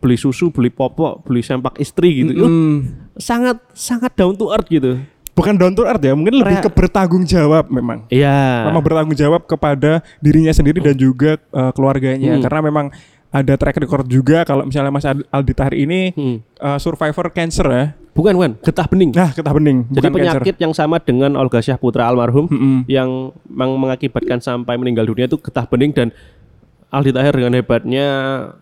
[0.00, 2.32] beli susu, beli popok, beli sempak istri gitu.
[2.34, 2.76] Itu Hmm.
[3.20, 4.96] sangat sangat down to earth gitu.
[5.40, 8.04] Bukan down to earth ya, mungkin lebih ke bertanggung jawab memang.
[8.06, 8.68] Iya.
[8.68, 12.44] Memang bertanggung jawab kepada dirinya sendiri dan juga eh, keluarganya Hmm.
[12.44, 12.86] karena memang
[13.30, 16.36] ada track record juga kalau misalnya Mas Al- Aldi Tahir ini Hmm.
[16.44, 17.86] eh, survivor cancer ya.
[18.10, 19.14] Bukan, bukan, getah bening.
[19.14, 22.76] Nah, getah bening, Jadi bukan penyakit yang sama dengan Olga Syahputra almarhum Mm-mm.
[22.84, 26.10] yang memang mengakibatkan sampai meninggal dunia itu getah bening dan
[26.90, 28.06] Aldi Tahir dengan hebatnya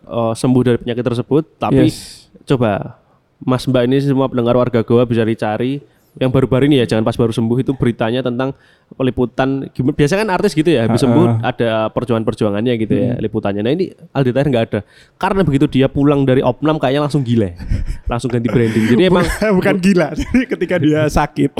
[0.05, 1.57] eh, sembuh dari penyakit tersebut.
[1.57, 2.29] Tapi Yes.
[2.45, 3.01] coba
[3.41, 5.81] Mas Mbak ini semua pendengar warga Goa bisa dicari
[6.19, 8.55] yang baru-baru ini ya jangan pas baru sembuh itu beritanya tentang
[8.95, 9.71] peliputan.
[9.73, 13.63] Biasanya kan artis gitu ya habis sembuh ada perjuangan-perjuangannya gitu ya liputannya.
[13.63, 14.81] Nah ini Aldi Tahir nggak ada.
[15.15, 17.55] Karena begitu dia pulang dari opnam kayaknya langsung gila.
[18.11, 18.85] Langsung ganti branding.
[18.91, 20.13] Jadi emang bukan gila.
[20.19, 21.51] Jadi ketika dia sakit,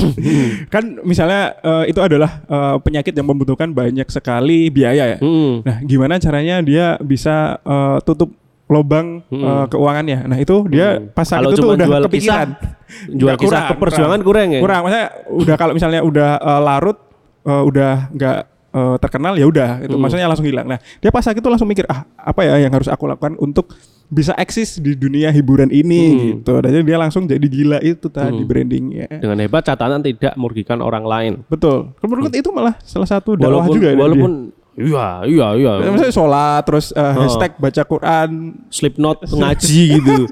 [0.73, 5.19] kan misalnya eh, itu adalah eh, penyakit yang membutuhkan banyak sekali biaya ya.
[5.21, 8.33] hmm, Nah, gimana caranya dia bisa eh, tutup
[8.69, 10.19] lobang eh, keuangannya?
[10.25, 12.49] Nah, itu dia pas sakit Kalau itu cuma udah jual kepikiran.
[12.53, 14.61] kisah, jual kisah keperjuangan kurang ya?
[14.61, 16.99] Kurang, maksudnya udah kalau misalnya udah eh, larut,
[17.43, 18.37] eh, udah nggak
[18.69, 20.01] eh, terkenal ya udah, itu Hmm.
[20.01, 20.69] maksudnya langsung hilang.
[20.69, 23.73] Nah, dia pas sakit itu langsung mikir, ah apa ya yang harus aku lakukan untuk
[24.09, 26.21] bisa eksis di dunia hiburan ini Hmm.
[26.41, 26.53] gitu.
[26.61, 29.05] Dan dia langsung jadi gila itu tadi brandingnya.
[29.15, 31.93] dengan hebat catatan tidak merugikan orang lain Betul.
[32.01, 34.33] Menurut itu malah salah satu dakwah walaupun juga ya walaupun
[34.79, 35.73] iya iya iya.
[35.85, 37.21] Maksudnya sholat terus eh, Oh.
[37.21, 38.29] hashtag baca Quran
[38.69, 40.25] Slipknot ngaji gitu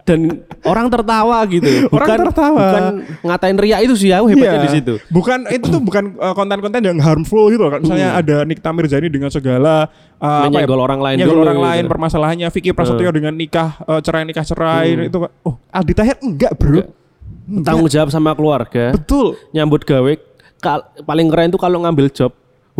[0.00, 0.20] dan
[0.62, 2.58] orang tertawa gitu Orang bukan tertawa.
[2.62, 2.84] bukan
[3.22, 4.64] ngatain ria itu sih ya hebatnya Iya.
[4.64, 7.72] di situ Bukan itu tuh bukan uh, konten-konten yang harmful gitu loh.
[7.72, 11.66] Kan Misalnya ada Nikita Mirzani dengan segala uh, apa ya, orang lain dulu orang gitu.
[11.66, 16.52] lain permasalahannya Vicky Prasetyo dengan nikah uh, cerai nikah cerai itu oh Aldi Tahir enggak,
[16.54, 16.70] Bro.
[16.70, 16.86] Enggak.
[17.66, 19.34] tanggung jawab sama keluarga Betul.
[19.50, 20.12] nyambut gawe
[20.56, 22.30] kal- paling keren tuh kalau ngambil job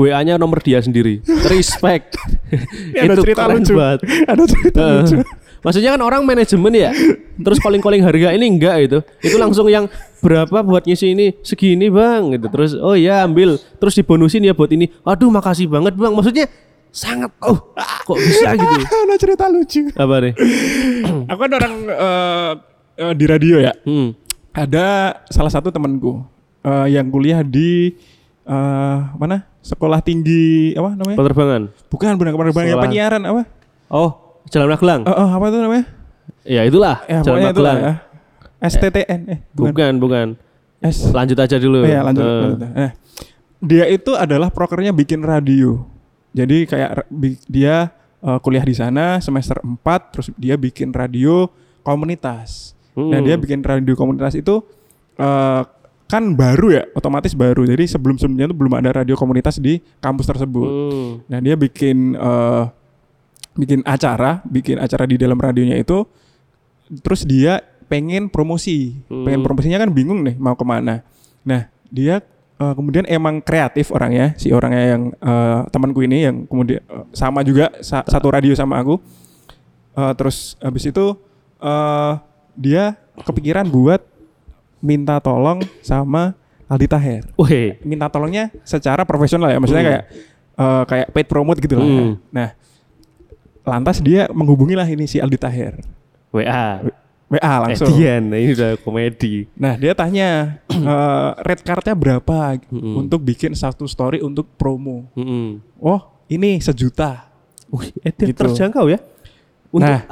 [0.00, 2.16] WA-nya nomor dia sendiri respect
[2.96, 3.74] Ini ada cerita keren lucu.
[3.76, 4.00] banget.
[4.32, 4.96] Ada cerita Heeh.
[5.04, 5.16] lucu.
[5.60, 6.88] Maksudnya kan orang manajemen ya,
[7.36, 9.92] terus calling calling harga ini enggak itu, itu langsung yang
[10.24, 12.48] berapa buat ngisi ini segini bang, gitu.
[12.48, 14.88] Terus oh ya ambil, terus dibonusin ya buat ini.
[15.04, 16.16] Aduh makasih banget bang.
[16.16, 16.48] Maksudnya
[16.88, 18.76] sangat oh kok bisa gitu?
[18.88, 19.92] ada cerita lucu.
[19.92, 20.32] Apa nih?
[21.30, 22.52] Aku kan orang uh,
[22.96, 23.76] uh, di radio ya.
[23.84, 24.16] Hmm.
[24.56, 26.24] Ada salah satu temanku
[26.64, 27.94] uh, yang kuliah di
[28.50, 29.46] uh, mana?
[29.60, 31.16] Sekolah tinggi apa namanya?
[31.16, 31.62] Penerbangan.
[31.86, 32.84] Bukan bukan penerbangan ya Sekolah.
[32.84, 33.42] penyiaran apa?
[33.88, 34.10] Oh
[34.48, 35.02] Jalan Magelang.
[35.02, 35.84] Eh, eh, apa itu namanya?
[36.42, 37.78] Ya itulah Ya, Jalan Magelang.
[37.78, 37.92] ya.
[38.60, 39.70] STTN eh bukan.
[39.70, 40.26] Bukan bukan.
[40.80, 41.12] S.
[41.12, 41.80] Lanjut aja dulu.
[41.80, 42.40] Oh, ya, lanjut, Eh.
[42.42, 42.60] lanjut.
[42.74, 42.90] Eh,
[43.60, 45.84] dia itu adalah prokernya bikin radio.
[46.32, 47.04] Jadi kayak
[47.46, 51.48] dia eh, kuliah di sana semester 4 terus dia bikin radio
[51.80, 52.72] komunitas.
[52.92, 53.24] Nah, Hmm.
[53.24, 54.60] dia bikin radio komunitas itu
[55.16, 55.62] eh,
[56.10, 57.62] kan baru ya, otomatis baru.
[57.62, 60.66] Jadi sebelum-sebelumnya itu belum ada radio komunitas di kampus tersebut.
[60.68, 61.10] Hmm.
[61.30, 62.64] Nah, dia bikin eh,
[63.54, 66.02] bikin acara, bikin acara di dalam radionya itu
[67.00, 68.98] terus dia pengen promosi.
[69.06, 69.46] Pengen Hmm.
[69.46, 71.06] promosinya kan bingung nih mau ke mana.
[71.46, 72.18] Nah, dia
[72.60, 77.46] eh, kemudian emang kreatif orangnya, si orangnya yang eh, temanku ini yang kemudian eh, sama
[77.46, 78.98] juga sa- satu radio sama aku.
[79.94, 81.14] Eh, terus habis itu
[81.60, 82.12] eh
[82.56, 84.00] dia kepikiran buat
[84.80, 86.32] minta tolong sama
[86.66, 87.76] Aldi Taher Wih.
[87.82, 89.90] minta tolongnya secara profesional ya maksudnya Hmm.
[89.90, 90.04] kayak
[90.56, 92.00] eh, kayak paid promote gitu lah ya.
[92.00, 92.12] Hmm.
[92.30, 92.48] nah
[93.62, 95.74] lantas dia menghubungi lah ini si Aldi Taher
[96.30, 96.80] WA.
[97.30, 99.46] WA langsung Edian, nah ini udah komedi.
[99.54, 103.06] nah dia tanya eh, red cardnya berapa Hmm.
[103.06, 105.62] untuk bikin satu story untuk promo Hmm.
[105.76, 107.30] oh ini sejuta
[107.68, 108.40] Wih, Edian Gitu.
[108.40, 108.98] terjangkau ya.
[109.70, 110.02] Untuk nah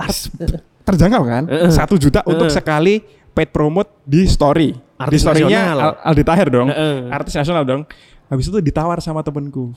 [0.84, 3.02] terjangkau kan satu juta untuk sekali
[3.38, 4.74] paid promote di story.
[4.74, 5.78] Di Artis storynya nasional.
[5.78, 6.68] Al- Aldi Taher dong.
[6.74, 6.96] Heeh.
[7.08, 7.82] artis nasional dong.
[8.26, 9.70] Habis itu ditawar sama temenku.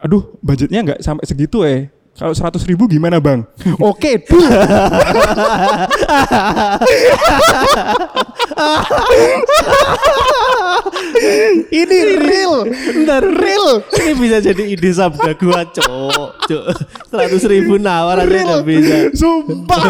[0.00, 3.46] Aduh budgetnya nggak sampai segitu eh kalau seratus ribu gimana bang
[3.90, 4.42] oke tuh
[11.72, 13.66] ini real Bentar, real.
[13.94, 16.28] Ini bisa jadi ide sabda gua, cok.
[16.48, 16.64] Cok.
[17.08, 18.96] Seratus ribu nawar aja nggak bisa.
[19.14, 19.82] Sumpah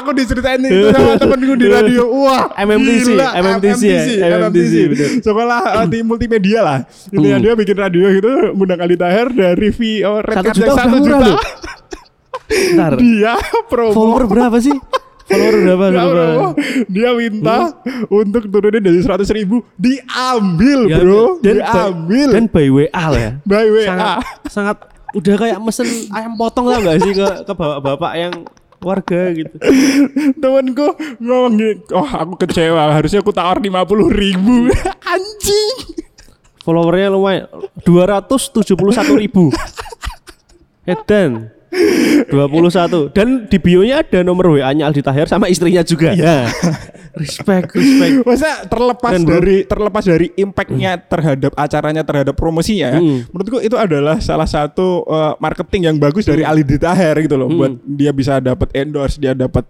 [0.00, 3.26] Aku diceritain itu sama temenku di radio Wah MMTC, gila.
[3.34, 3.82] MMTC
[4.20, 4.74] ya, MMTC.
[5.22, 6.78] Sekolah uh, di multimedia lah
[7.10, 7.42] Ini Hmm.
[7.42, 11.34] dia bikin radio gitu Ngundang Ali Tahir Dari V oh, Red Satu juta satu juta.
[12.46, 13.34] Bentar, Dia
[13.66, 14.74] promo follower berapa sih?
[15.26, 15.84] Follower berapa?
[15.90, 16.42] Dia berapa?
[16.86, 17.58] Dia minta
[18.06, 23.32] Untuk turunin dari 100 ribu Diambil Ya, bro dan Diambil Dan by WA lah ya.
[23.42, 24.76] By WA Sangat, sangat
[25.16, 28.34] udah kayak mesen ayam potong lah nggak sih ke ke bapak-bapak yang
[28.84, 29.56] warga gitu.
[30.36, 30.92] Temenku
[31.24, 33.72] ngomong gini Oh aku kecewa Harusnya aku tawar 50
[34.12, 34.68] ribu
[35.16, 36.04] Anjing
[36.66, 37.46] Followernya lumayan
[37.86, 38.74] 271
[39.22, 39.54] ribu.
[40.90, 41.54] Edan.
[42.28, 46.16] 21 dan di bio-nya ada nomor WA-nya Aldi Tahir sama istrinya juga.
[46.16, 46.48] Iya.
[47.16, 48.24] respect, respect.
[48.28, 49.32] Masa terlepas Keren, bro.
[49.40, 53.00] dari terlepas dari impactnya terhadap acaranya terhadap promosinya ya.
[53.00, 53.24] Hmm.
[53.32, 57.48] Menurutku itu adalah salah satu uh, marketing yang bagus dari Ali Taher gitu loh.
[57.48, 57.56] Hmm.
[57.56, 59.64] Buat dia bisa dapat endorse, dia dapat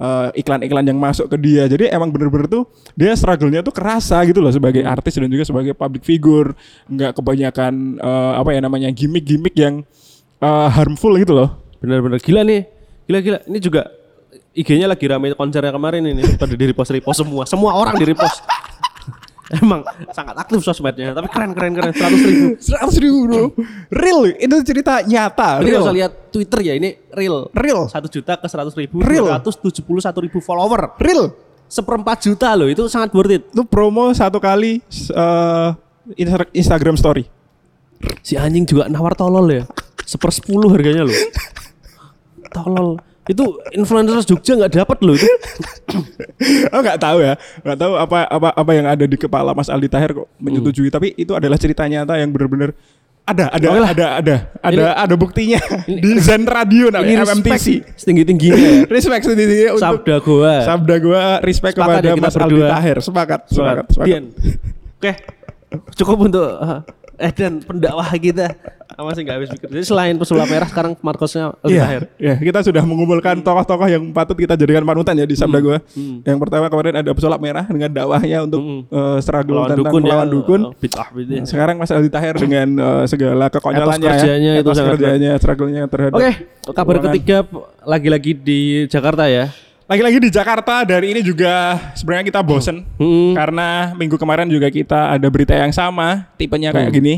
[0.00, 1.68] uh, iklan-iklan yang masuk ke dia.
[1.68, 2.64] Jadi emang bener-bener tuh
[2.96, 4.92] dia struggle-nya tuh kerasa gitu loh sebagai Hmm.
[4.96, 6.56] artis dan juga sebagai public figure.
[6.88, 9.84] Nggak kebanyakan uh, apa ya namanya gimmick-gimmick yang
[10.40, 11.56] uh, harmful gitu loh.
[11.80, 12.66] Bener-bener gila nih.
[13.06, 13.38] Gila-gila.
[13.46, 13.86] Ini juga
[14.56, 16.24] IG-nya lagi rame konsernya kemarin ini.
[16.40, 17.42] Pada di repost repost semua.
[17.44, 18.42] Semua orang di repost.
[19.62, 21.14] Emang sangat aktif sosmednya.
[21.14, 21.92] Tapi keren keren keren.
[21.94, 22.46] Seratus ribu.
[22.58, 23.42] Seratus ribu bro.
[23.94, 25.62] Real, itu cerita nyata.
[25.62, 25.86] Real.
[25.86, 27.46] usah lihat Twitter ya ini real.
[27.54, 27.86] Real.
[27.86, 28.98] Satu juta ke seratus ribu.
[28.98, 29.30] Real.
[29.30, 30.98] Ratus tujuh puluh satu ribu follower.
[30.98, 31.30] Real.
[31.70, 32.66] Seperempat juta loh.
[32.66, 33.42] Itu sangat worth it.
[33.54, 34.82] Itu promo satu kali
[35.14, 35.78] uh,
[36.18, 37.26] Insta- Instagram story.
[38.26, 39.64] Si anjing juga nawar tolol ya.
[40.06, 41.16] Sepersepuluh harganya loh.
[42.48, 42.96] Tolol.
[43.26, 45.26] Itu influencer Jogja nggak dapat loh itu.
[46.70, 49.90] oh nggak tahu ya, nggak tahu apa apa apa yang ada di kepala Mas Aldi
[49.90, 50.88] Tahir kok menyetujui.
[50.88, 52.70] Tapi itu adalah cerita nyata yang benar-benar
[53.26, 53.82] ada ada ada
[54.22, 55.58] ada ada Ini- ada buktinya
[55.90, 57.98] ini- di Zen Radio namanya MMTC.
[57.98, 58.80] setinggi tingginya ya.
[58.86, 60.54] Respect sendiri untuk Sabda gua.
[60.62, 62.66] Sabda gua respect Sepakat kepada ya Mas Aldi berdua.
[62.70, 62.96] Tahir.
[63.02, 64.22] Sepakat, sepakat, Sepakat.
[64.22, 64.22] sepakat.
[64.96, 65.12] Oke.
[65.98, 68.52] Cukup untuk uh, eh dan pendakwah kita.
[68.96, 69.68] Masih nggak habis pikir.
[69.68, 72.02] Jadi selain pesulap merah sekarang Marcosnya Iya, Tahir.
[72.16, 75.78] iya, kita sudah mengumpulkan tokoh-tokoh yang patut kita jadikan panutan ya di Sabda gua.
[76.22, 78.80] Yang pertama kemarin ada pesulap merah dengan dakwahnya untuk Hmm.
[78.86, 80.06] eh, struggle Lawan tentang dukun ya.
[80.06, 80.60] melawan dukun.
[80.62, 81.44] uh, Bid'ah bid'ah.
[81.44, 84.60] Sekarang Mas Aldi Tahir dengan eh, segala kekonyolannya Etos kerjanya ya.
[84.60, 86.32] itu kerjanya, struggle-nya terhadap Oke,
[86.66, 87.04] kabar keuangan.
[87.10, 87.36] ketiga
[87.82, 89.52] lagi-lagi di Jakarta ya.
[89.86, 93.38] Lagi-lagi di Jakarta dari ini juga sebenarnya kita bosen Hmm.
[93.38, 96.96] karena minggu kemarin juga kita ada berita yang sama tipenya kayak Hmm.
[96.98, 97.14] gini.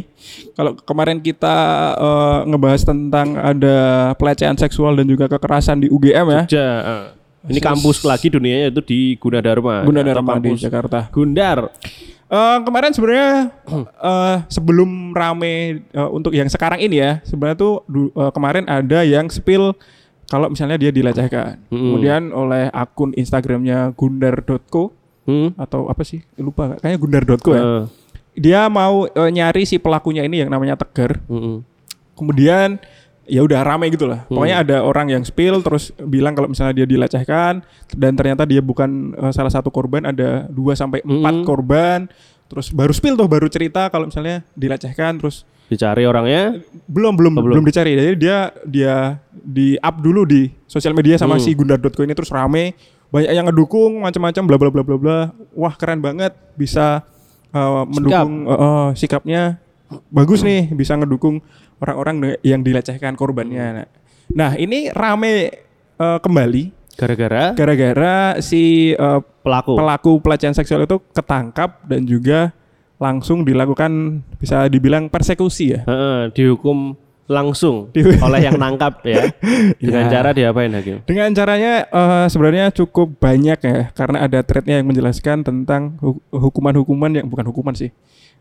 [0.52, 1.56] Kalau kemarin kita
[1.96, 3.76] eh, ngebahas tentang ada
[4.20, 6.42] pelecehan seksual dan juga kekerasan di UGM ya.
[6.44, 6.68] Jogja.
[6.84, 7.06] uh.
[7.48, 9.88] Ini kampus lagi dunianya itu di Gunadarma.
[9.88, 11.08] Gunadarma di Jakarta.
[11.08, 11.72] Gundar.
[12.28, 13.48] Eh, kemarin sebenarnya
[13.80, 19.32] eh, sebelum rame eh, untuk yang sekarang ini ya, sebenarnya tuh eh, kemarin ada yang
[19.32, 19.72] spill
[20.28, 21.56] kalau misalnya dia dilecehkan.
[21.66, 21.80] Mm-mm.
[21.82, 24.92] Kemudian oleh akun Instagramnya gundar.co
[25.24, 25.52] Hmm.
[25.56, 26.24] atau apa sih?
[26.36, 27.60] Lupa kayaknya gundar.co ya.
[27.62, 27.84] Uh,
[28.32, 31.20] Dia mau eh, nyari si pelakunya ini yang namanya Tegar.
[31.26, 31.60] mm-mm.
[32.14, 32.80] Kemudian
[33.24, 34.24] ya udah rame gitu lah.
[34.24, 34.34] Hmm.
[34.34, 37.60] Pokoknya ada orang yang spill terus bilang kalau misalnya dia dilecehkan
[37.92, 41.44] dan ternyata dia bukan eh, salah satu korban, ada 2 sampai 4 Hmm.
[41.44, 42.00] korban.
[42.48, 46.56] Terus baru spill tuh baru cerita kalau misalnya dilecehkan terus Dicari orangnya.
[46.88, 47.54] belum belum Oh, belum.
[47.60, 47.64] belum.
[47.68, 47.92] dicari.
[47.92, 48.94] Jadi dia dia
[49.48, 51.44] di up dulu di sosial media sama Hmm.
[51.44, 52.76] si gundar.co ini terus rame.
[53.08, 55.18] Banyak yang ngedukung macam-macam bla bla bla bla bla.
[55.56, 57.08] Wah, keren banget bisa
[57.48, 59.56] eh, mendukung eh, eh, sikapnya
[60.12, 61.40] bagus nih bisa ngedukung
[61.80, 63.80] orang-orang yang dilecehkan korbannya.
[63.80, 63.86] Nah,
[64.28, 65.32] nah, ini rame
[65.96, 69.80] eh, kembali Gara-gara gara-gara si eh, pelaku.
[69.80, 72.52] pelaku pelecehan seksual itu ketangkap dan juga
[72.98, 75.80] langsung dilakukan bisa dibilang persekusi ya.
[75.86, 76.98] Heeh, dihukum
[77.28, 77.92] langsung
[78.24, 79.28] oleh yang nangkap ya.
[79.78, 80.10] Dengan Ya.
[80.10, 81.04] cara diapain hakim?
[81.04, 87.12] Dengan caranya eh, sebenarnya cukup banyak ya karena ada threadnya yang menjelaskan tentang hu- hukuman-hukuman
[87.14, 87.92] yang bukan hukuman sih.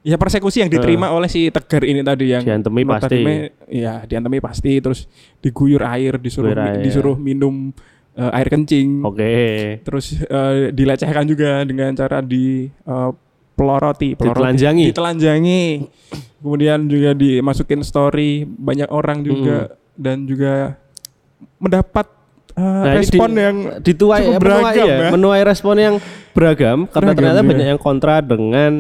[0.02, 3.20] Ya persekusi yang diterima oleh si Tegar ini tadi yang Diantemi pasti.
[3.68, 5.04] Ya diantemi pasti terus
[5.38, 6.80] diguyur air disuruh Guyur air.
[6.80, 7.76] disuruh minum
[8.14, 9.04] eh, air kencing.
[9.04, 9.36] Oke.
[9.84, 13.12] Terus eh, dilecehkan juga dengan cara di eh,
[13.58, 14.86] peloroti, peloroti, Ditelanjangi.
[14.88, 15.64] ditelanjangi.
[16.38, 19.58] Kemudian juga dimasukin story banyak orang juga
[19.94, 20.78] dan juga
[21.58, 22.06] mendapat
[22.54, 25.10] eh, Nah, respon di- yang dituai cukup menuai, beragam ya, ya.
[25.12, 25.96] menuai respon yang
[26.32, 27.48] beragam karena Beragam, ternyata iya.
[27.48, 28.72] banyak yang kontra dengan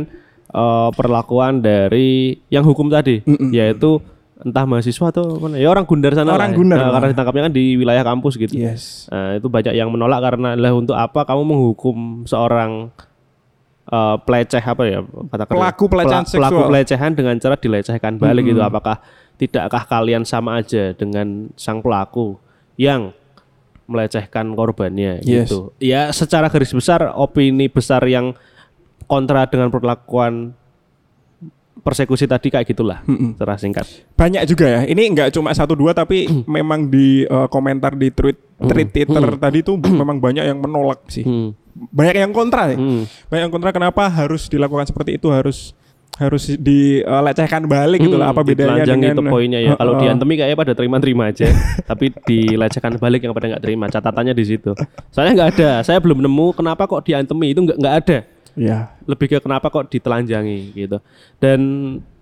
[0.48, 2.10] eh, perlakuan dari
[2.48, 3.50] yang hukum tadi Mm-mm.
[3.52, 3.98] yaitu
[4.38, 6.56] entah mahasiswa atau mana ya orang Gundar sana Orang lah ya.
[6.56, 6.94] Gundar Nah, lah.
[6.96, 9.10] karena ditangkapnya kan di wilayah kampus gitu yes.
[9.10, 12.94] Nah, itu banyak yang menolak karena lah untuk apa kamu menghukum seorang
[13.88, 16.68] eh, peleceh apa ya katakan Pelaku pelecehan pelaku seksual.
[16.68, 19.00] pelecehan dengan cara dilecehkan balik gitu apakah
[19.36, 22.36] tidakkah kalian sama aja dengan sang pelaku
[22.76, 23.14] yang
[23.86, 25.48] melecehkan korbannya Yes.
[25.48, 28.36] gitu ya secara garis besar opini besar yang
[29.06, 30.52] kontra dengan perlakuan
[31.78, 33.38] persekusi tadi kayak gitulah Mm-mm.
[33.38, 34.82] secara singkat Banyak juga ya.
[34.84, 39.62] Ini nggak cuma satu dua tapi memang di eh, komentar di tweet tweet Twitter tadi
[39.62, 41.24] tuh memang banyak yang menolak sih.
[41.24, 41.54] Hmm.
[41.94, 42.78] Banyak yang kontra nih.
[42.78, 43.04] Hmm.
[43.30, 45.78] Banyak yang kontra kenapa harus dilakukan seperti itu harus
[46.18, 49.78] harus dilecehkan balik gitu lah apa Hmm, bedanya dengan itu poinnya ya.
[49.78, 50.10] Kalau Heeh.
[50.10, 51.46] diantemi kayaknya pada terima-terima aja,
[51.90, 53.86] tapi dilecehkan balik yang pada nggak terima.
[53.86, 54.74] Catatannya di situ.
[55.14, 55.72] Soalnya nggak ada.
[55.86, 58.18] Saya belum nemu kenapa kok diantemi itu nggak nggak ada.
[58.58, 60.98] ya Lebih ke kenapa kok ditelanjangi gitu.
[61.38, 61.60] Dan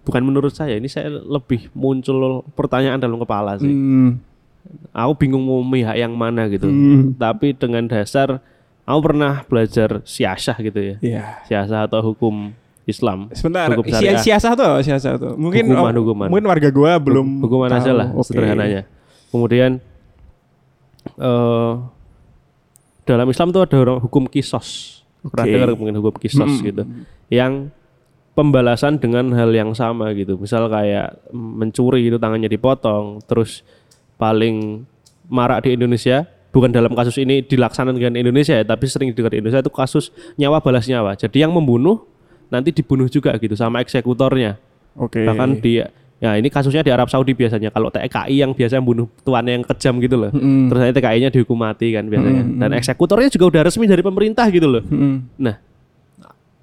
[0.04, 3.72] bukan menurut saya ini saya lebih muncul pertanyaan dalam kepala sih.
[3.72, 4.20] Hmm,
[4.92, 6.68] Aku bingung mau memihak yang mana gitu.
[6.68, 7.16] Hmm.
[7.16, 8.44] Tapi dengan dasar
[8.86, 10.96] aku pernah belajar siasah gitu ya.
[11.02, 11.24] Iya.
[11.44, 12.54] Siasah atau hukum
[12.86, 13.34] Islam.
[13.34, 14.22] Sebentar, Hukum syariah.
[14.22, 15.34] siasah tuh, siasah tuh.
[15.36, 16.28] Mungkin Hukuman, oh, hukuman.
[16.30, 17.98] mungkin warga gua belum hukuman aja tahu.
[17.98, 18.26] lah Oke.
[18.30, 18.82] sederhananya.
[19.34, 19.82] Kemudian
[21.18, 21.74] eh
[23.06, 25.02] dalam Islam tuh ada orang hukum kisos.
[25.22, 25.54] Pernah Oke.
[25.54, 26.64] dengar mungkin hukum kisos Mm.
[26.64, 26.84] gitu.
[27.30, 27.54] Yang
[28.34, 30.38] pembalasan dengan hal yang sama gitu.
[30.38, 33.66] Misal kayak mencuri itu tangannya dipotong, terus
[34.18, 34.86] paling
[35.26, 39.44] marak di Indonesia bukan dalam kasus ini dilaksanakan dengan Indonesia ya, tapi sering didengar di
[39.44, 41.20] Indonesia itu kasus nyawa balas nyawa.
[41.20, 42.08] Jadi yang membunuh
[42.48, 44.56] nanti dibunuh juga gitu sama eksekutornya
[44.96, 45.26] Oke.
[45.26, 45.82] bahkan di
[46.16, 49.98] ya ini kasusnya di Arab Saudi biasanya kalau TKI yang biasa bunuh tuannya yang kejam
[50.00, 50.70] gitu loh Mm.
[50.72, 54.46] terus nanti TKI-nya dihukum mati kan biasanya Mm, dan eksekutornya juga udah resmi dari pemerintah
[54.48, 55.42] gitu loh Mm.
[55.42, 55.58] nah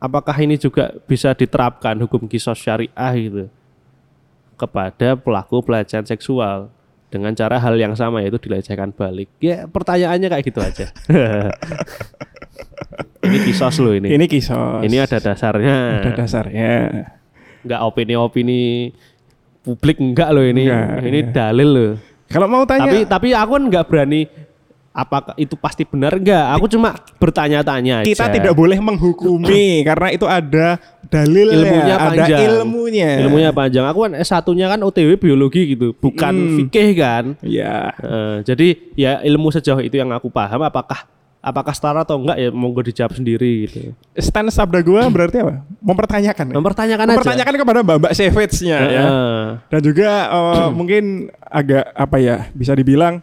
[0.01, 3.51] apakah ini juga bisa diterapkan hukum kisos syariah gitu
[4.57, 6.71] kepada pelaku pelecehan seksual
[7.13, 10.87] dengan cara hal yang sama yaitu dilecehkan balik ya pertanyaannya kayak gitu aja
[13.29, 14.81] ini kisos loh ini Ini kisos.
[14.83, 16.71] ini ada dasarnya ada dasarnya.
[17.63, 18.91] nggak opini-opini
[19.63, 21.31] publik enggak loh ini Enggak, ini iya.
[21.31, 21.93] dalil loh
[22.27, 24.21] Kalau mau tanya tapi tapi aku kan nggak berani
[24.93, 28.35] apakah itu pasti benar enggak aku cuma bertanya-tanya kita aja.
[28.35, 33.11] tidak boleh menghukumi karena itu ada dalilnya, ilmunya ada panjang ilmunya.
[33.19, 36.57] ilmunya panjang aku kan S1 nya kan OTW biologi gitu bukan Hmm.
[36.59, 37.89] fikih kan Iya.
[37.95, 42.49] Eh, jadi ya ilmu sejauh itu yang aku paham apakah apakah setara atau enggak ya
[42.49, 45.65] monggo dijawab sendiri gitu Stand sabda gua berarti apa?
[45.79, 46.45] Mempertanyakan.
[46.47, 46.55] ya?
[46.55, 49.03] mempertanyakan aja Mempertanyakan kepada Mbak-mbak Savage-nya ya.
[49.03, 49.43] Heeh.
[49.67, 51.05] Dan juga eh, mungkin
[51.43, 53.19] agak apa ya, bisa dibilang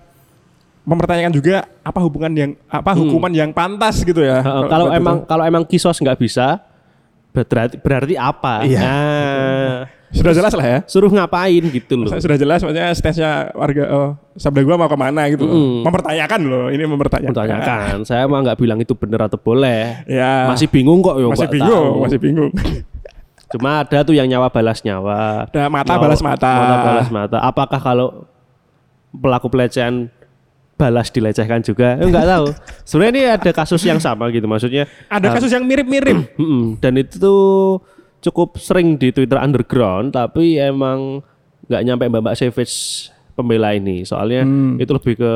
[0.90, 4.42] mempertanyakan juga apa hubungan yang apa hukuman yang pantas gitu ya.
[4.42, 6.58] Kalau emang kalau emang kisos nggak bisa
[7.30, 8.66] berarti berarti apa?
[8.66, 8.82] Iya.
[8.82, 9.78] Nah,
[10.18, 10.80] sudah jelas lah ya.
[10.90, 12.10] suruh ngapain gitu loh.
[12.18, 15.46] Sudah jelas maksudnya stance-nya warga oh, sabda gua mau ke mana gitu.
[15.46, 15.54] loh.
[15.54, 15.86] Mm.
[15.86, 17.34] Mempertanyakan loh, ini mempertanyakan.
[17.38, 20.02] Pertanyakan, saya mah nggak bilang itu benar atau boleh.
[20.10, 20.50] Ya.
[20.50, 22.02] Masih bingung kok, yo masih bingung, tahu.
[22.02, 22.52] masih bingung.
[23.54, 25.50] Cuma ada tuh yang nyawa balas nyawa.
[25.50, 26.52] Ada mata Nyawa- balas mata.
[26.54, 27.38] Mata balas mata.
[27.42, 28.08] Apakah kalau
[29.10, 30.10] pelaku pelecehan
[30.80, 32.00] balas dilecehkan juga?
[32.00, 32.46] Eh, nggak tahu.
[32.88, 34.88] Sebenarnya ini ada kasus yang sama gitu, maksudnya.
[35.06, 36.40] Ada kasus yang mirip-mirip.
[36.84, 37.84] Dan itu tuh
[38.20, 41.20] cukup sering di Twitter underground, tapi emang
[41.68, 42.76] nggak nyampe Mbak Mbak Savage
[43.34, 44.04] pembela ini.
[44.04, 44.80] Soalnya Hmm.
[44.80, 45.34] itu lebih ke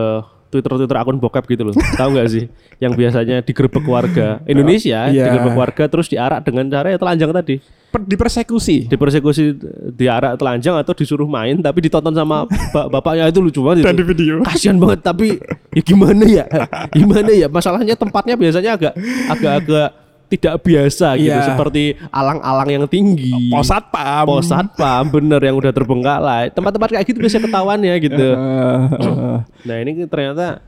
[0.47, 1.73] Twitter Twitter akun bokep gitu loh.
[1.73, 2.45] Tahu nggak sih?
[2.77, 5.27] Yang biasanya digerebek warga Indonesia, Iya.
[5.27, 7.57] digerebek warga terus diarak dengan cara ya telanjang tadi.
[7.93, 8.89] Per- dipersekusi.
[8.89, 9.53] Dipersekusi
[9.93, 14.01] diarak telanjang atau disuruh main tapi ditonton sama ba- bapaknya itu lucu banget Dan itu.
[14.01, 14.33] di video.
[14.41, 15.37] Kasihan banget tapi
[15.69, 16.45] ya gimana ya?
[16.89, 17.45] Gimana ya?
[17.45, 18.93] Masalahnya tempatnya biasanya agak
[19.29, 19.89] agak-agak
[20.25, 21.45] tidak biasa gitu Iya.
[21.45, 23.53] seperti alang-alang yang tinggi.
[23.53, 24.25] Posat pam.
[24.25, 26.49] Posat pam bener yang udah terbengkalai.
[26.49, 28.27] Tempat-tempat kayak gitu biasa ketahuan ya gitu.
[28.33, 30.65] Eh, eh, Nah, ini ternyata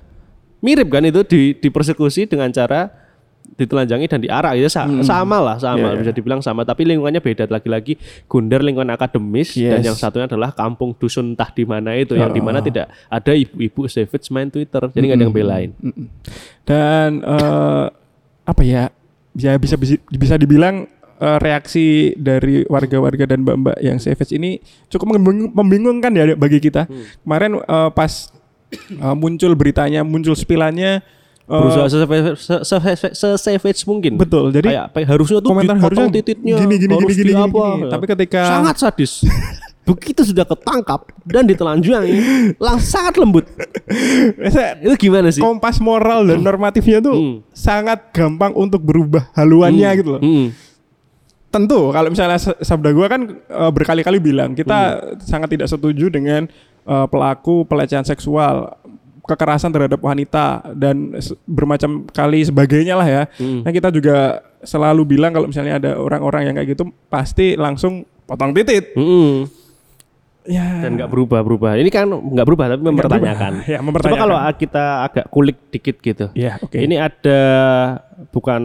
[0.62, 2.94] mirip kan itu di dipersekusi dengan cara
[3.48, 6.00] ditelanjangi dan diarak itu sa- sama lah sama Iya.
[6.00, 9.86] bisa dibilang sama tapi lingkungannya beda lagi-lagi Gundar lingkungan akademis dan Yes.
[9.86, 13.86] yang satunya adalah kampung dusun entah di mana itu yang di mana tidak ada ibu-ibu
[13.86, 16.06] savage main Twitter jadi nggak ada yang belain Mm-mm.
[16.62, 17.86] Dan eh,
[18.44, 18.90] apa ya?
[19.34, 25.14] Ya bisa bisa, bisa dibilang eh, reaksi dari warga-warga dan mbak-mbak yang savage ini cukup
[25.14, 26.88] membing- membingungkan ya bagi kita.
[27.22, 28.32] Kemarin eh, pas
[28.74, 31.04] eh, muncul beritanya, muncul spilannya
[31.46, 34.50] berusaha se- se- savage mungkin betul.
[34.50, 37.34] Jadi kayak apa ya, harusnya tuh komentar harusnya titiknya gini, gini, harus gini, gini, di
[37.34, 37.66] gini, apa.
[37.78, 37.90] gini.
[37.90, 39.12] Tapi ketika- sangat sadis
[39.86, 42.18] begitu sudah ketangkap dan ditelanjangi
[42.58, 43.46] langsung sangat lembut
[44.82, 47.36] itu gimana sih kompas moral dan normatifnya tuh Hmm.
[47.52, 50.22] sangat gampang untuk berubah haluannya gitu loh.
[50.22, 50.50] Hmm.
[51.48, 55.22] Tentu kalau misalnya sa- sabda gua kan eh, berkali-kali bilang kita Hmm.
[55.22, 56.50] sangat tidak setuju dengan
[56.84, 58.78] eh, pelaku pelecehan seksual,
[59.26, 63.24] kekerasan terhadap wanita dan bermacam kali sebagainya lah ya.
[63.36, 63.66] Hmm.
[63.66, 68.54] Nah kita juga selalu bilang kalau misalnya ada orang-orang yang kayak gitu pasti langsung potong
[68.54, 68.94] titit.
[68.94, 69.50] Mm-mm.
[70.46, 70.62] Ya.
[70.86, 73.70] dan nggak berubah berubah ini kan nggak berubah tapi mempertanyakan berubah.
[73.74, 74.22] Ya, coba mempertanyakan.
[74.22, 76.78] kalau kita agak kulik dikit gitu Ya, oke.
[76.78, 77.42] ini ada
[78.30, 78.62] bukan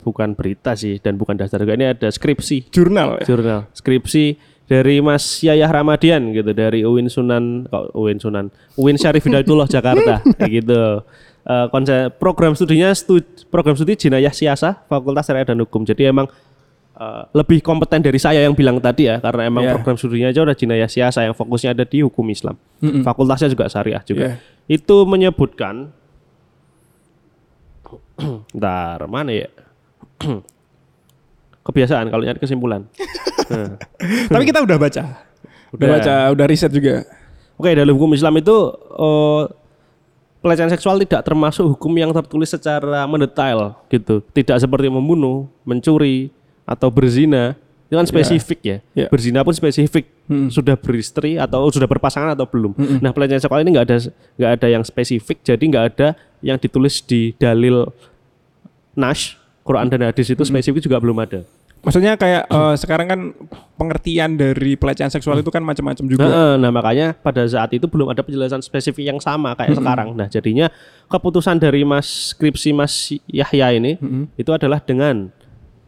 [0.00, 3.24] bukan berita sih dan bukan dasar juga ini ada skripsi jurnal ya.
[3.28, 8.48] jurnal skripsi dari Mas Yayah Ramadian gitu dari UIN Sunan kok UIN Sunan?
[8.74, 10.82] UIN Syarif Hidayatullah Jakarta kayak gitu.
[11.42, 13.18] Eh, konsep program studinya stu-
[13.50, 15.82] program studi jenayah siasa Fakultas Syariah dan Hukum.
[15.82, 16.30] Jadi emang
[16.94, 19.74] eh, lebih kompeten dari saya yang bilang tadi ya karena emang Iya.
[19.74, 22.54] program studinya aja udah jenayah siasa yang fokusnya ada di hukum Islam.
[22.78, 23.02] Mm-mm.
[23.02, 24.38] fakultasnya juga syariah juga.
[24.70, 25.90] Itu menyebutkan
[28.54, 29.50] Ntar mana ya
[31.62, 32.84] kebiasaan kalau nyari kesimpulan
[33.52, 33.76] Nah.
[34.32, 35.02] Tapi kita udah baca.
[35.72, 35.88] Udah Udah.
[36.00, 37.04] baca, udah riset juga.
[37.60, 38.56] Oke, dalam hukum Islam itu
[38.96, 39.42] eh,
[40.40, 44.24] pelecehan seksual tidak termasuk hukum yang tertulis secara mendetail gitu.
[44.32, 46.32] Tidak seperti membunuh, mencuri
[46.64, 47.52] atau berzina.
[47.92, 48.76] Itu kan spesifik ya.
[48.96, 49.06] Ya.
[49.12, 50.08] Berzina pun spesifik.
[50.48, 52.72] Sudah beristri atau sudah berpasangan atau belum.
[53.04, 53.96] Nah, pelecehan seksual ini nggak ada
[54.40, 55.44] nggak ada yang spesifik.
[55.44, 56.08] Jadi nggak ada
[56.40, 57.92] yang ditulis di dalil
[58.96, 61.42] Nash, Quran dan hadis itu spesifik juga belum ada.
[61.82, 63.20] Maksudnya kayak eh, sekarang kan
[63.74, 66.26] pengertian dari pelecehan seksual itu kan macam-macam juga.
[66.30, 70.14] Nah, nah, makanya pada saat itu belum ada penjelasan spesifik yang sama kayak sekarang.
[70.14, 70.70] Nah jadinya
[71.10, 73.98] keputusan dari Mas skripsi Mas Yahya ini
[74.38, 75.34] itu adalah dengan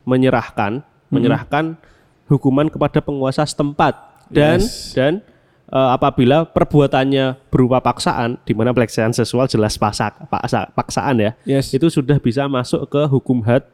[0.02, 0.82] menyerahkan
[1.14, 1.78] menyerahkan
[2.26, 3.94] hukuman kepada penguasa setempat
[4.34, 4.96] dan Yes.
[4.98, 5.22] dan
[5.68, 11.72] eh, apabila perbuatannya berupa paksaan di mana pelecehan seksual jelas pasak paksa, paksaan ya Yes.
[11.72, 13.64] itu sudah bisa masuk ke hukum had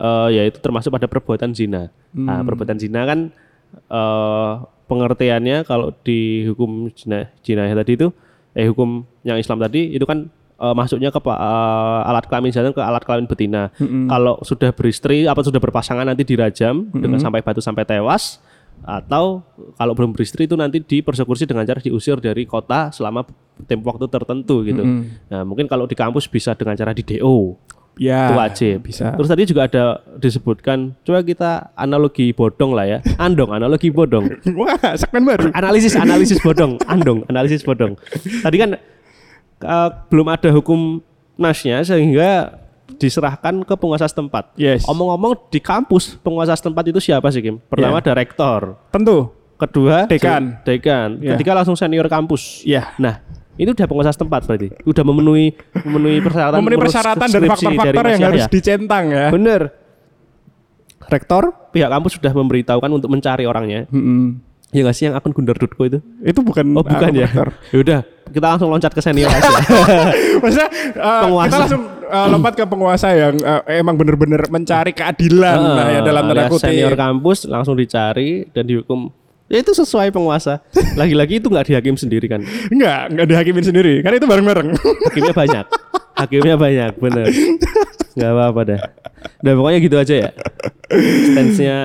[0.00, 1.90] eh, yaitu termasuk pada perbuatan zina.
[2.14, 3.30] Nah, perbuatan zina kan
[3.74, 4.52] eh,
[4.84, 8.08] pengertiannya kalau di hukum zina, zina tadi itu
[8.54, 10.30] eh hukum yang Islam tadi itu kan
[10.62, 13.70] eh, masuknya ke eh, alat kelamin jantan ke alat kelamin betina.
[14.10, 18.38] Kalau sudah beristri apa sudah berpasangan nanti dirajam dengan sampai batu sampai tewas
[18.82, 19.40] atau
[19.78, 23.22] kalau belum beristri itu nanti dipersekusi dengan cara diusir dari kota selama
[23.64, 24.82] tempo waktu tertentu gitu.
[25.30, 27.54] Nah, mungkin kalau di kampus bisa dengan cara di DO
[27.94, 28.26] Ya.
[28.26, 28.76] itu wajib.
[28.90, 29.14] Bisa.
[29.14, 34.98] Terus tadi juga ada disebutkan, coba kita analogi bodong lah ya, andong, analogi bodong, Wah,
[34.98, 35.54] segmen baru.
[35.54, 37.94] analisis, analisis bodong, andong, analisis bodong.
[38.42, 38.70] Tadi kan
[39.62, 40.98] eh, belum ada hukum
[41.38, 42.58] nasnya sehingga
[42.96, 44.54] diserahkan ke penguasa setempat.
[44.54, 44.84] Yes.
[44.84, 47.58] Omong-omong di kampus penguasa setempat itu siapa sih Kim?
[47.60, 48.02] Pertama Ya.
[48.02, 49.30] ada rektor, Tentu.
[49.54, 50.58] kedua Dekan.
[50.62, 51.34] dekan, Ya.
[51.34, 52.62] ketiga langsung senior kampus.
[52.62, 52.92] Ya.
[52.96, 53.22] Nah,
[53.54, 54.68] itu udah penguasa setempat berarti.
[54.82, 58.50] Udah memenuhi memenuhi persyaratan Memenuhi persyaratan dan faktor-faktor yang harus Yahya.
[58.50, 59.26] dicentang ya.
[59.30, 59.62] Bener.
[61.04, 63.84] Rektor pihak kampus sudah memberitahukan untuk mencari orangnya.
[63.92, 64.40] Mm-mm.
[64.74, 66.02] Ya nggak sih yang akun Gundar.co itu?
[66.18, 67.30] Itu bukan Oh bukan ya.
[67.70, 68.00] Ya udah,
[68.34, 69.46] kita langsung loncat ke senior aja.
[70.42, 70.68] Maksudnya
[70.98, 71.46] uh, Penguasa.
[71.46, 76.26] kita langsung uh, lompat ke penguasa yang uh, emang bener-bener mencari keadilan nah, ya dalam
[76.26, 76.66] tanda alias kutip.
[76.74, 79.14] senior kampus langsung dicari dan dihukum.
[79.46, 80.66] Ya itu sesuai penguasa.
[80.98, 82.42] Lagi-lagi itu nggak dihakim sendiri kan.
[82.66, 84.02] Enggak, enggak dihakimin sendiri.
[84.02, 84.74] Kan itu bareng-bareng.
[85.06, 85.64] Hakimnya banyak.
[86.18, 87.26] Hakimnya banyak, bener.
[88.18, 88.80] Nggak apa-apa dah.
[89.46, 90.30] Udah pokoknya gitu aja ya.
[91.30, 91.78] Stance-nya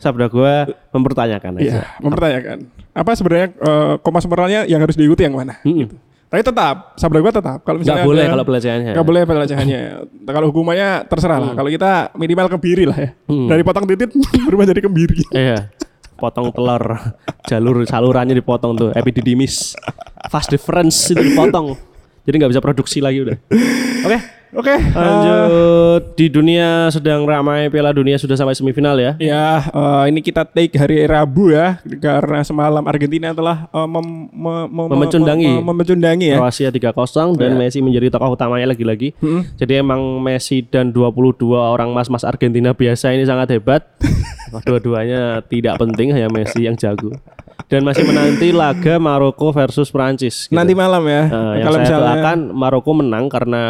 [0.00, 1.62] sabda gua mempertanyakan aja.
[1.62, 2.56] Iya, mempertanyakan.
[2.96, 5.60] Apa sebenarnya uh, koma sempurnanya yang harus diikuti yang mana?
[5.62, 5.92] Mm-mm.
[6.30, 7.58] Tapi tetap, sabda gua tetap.
[7.62, 8.92] Kalau misalnya boleh ada- kalau pelecehannya.
[8.96, 9.80] Nggak boleh pelecehannya.
[10.34, 11.52] kalau hukumannya terserah lah.
[11.52, 13.10] Kalau kita minimal kebiri lah ya.
[13.28, 14.10] Dari potong titit
[14.48, 15.20] berubah jadi kebiri.
[15.30, 15.68] Iya.
[16.20, 17.00] Potong telur,
[17.48, 19.72] jalur salurannya dipotong tuh, epididymis,
[20.28, 21.72] fast difference itu dipotong.
[22.28, 23.36] Jadi nggak bisa produksi lagi udah.
[24.04, 24.18] Oke,
[24.50, 29.14] Oke, eh, lanjut di dunia sedang ramai Piala Dunia sudah sampai semifinal ya.
[29.16, 34.66] Ya, eh, ini kita take hari Rabu ya, karena semalam Argentina telah eh, mem- me-
[34.66, 35.50] me- Memecundangi.
[35.54, 36.36] me- memecundangi ya.
[36.36, 39.14] Kroasia 3-0 dan Messi menjadi tokoh utamanya lagi-lagi.
[39.54, 43.86] Jadi emang Messi dan 22 orang mas-mas Argentina biasa ini sangat hebat.
[44.66, 47.14] Dua-duanya tidak penting hanya Messi yang jago.
[47.70, 50.50] Dan masih menanti laga Maroko versus Prancis.
[50.50, 50.58] gitu.
[50.58, 51.22] Nanti malam ya.
[51.22, 53.62] Nah, yang kalau saya misalnya doakan Maroko menang karena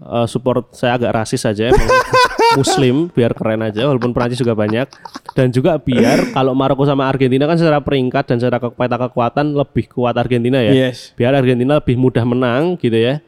[0.00, 1.88] eh, support saya agak rasis saja emang
[2.58, 4.90] Muslim biar keren aja walaupun Prancis juga banyak
[5.32, 9.54] dan juga biar kalau Maroko sama Argentina kan secara peringkat dan secara ke- peta kekuatan
[9.54, 10.90] lebih kuat Argentina ya.
[10.90, 11.14] Yes.
[11.14, 13.22] Biar Argentina lebih mudah menang gitu ya.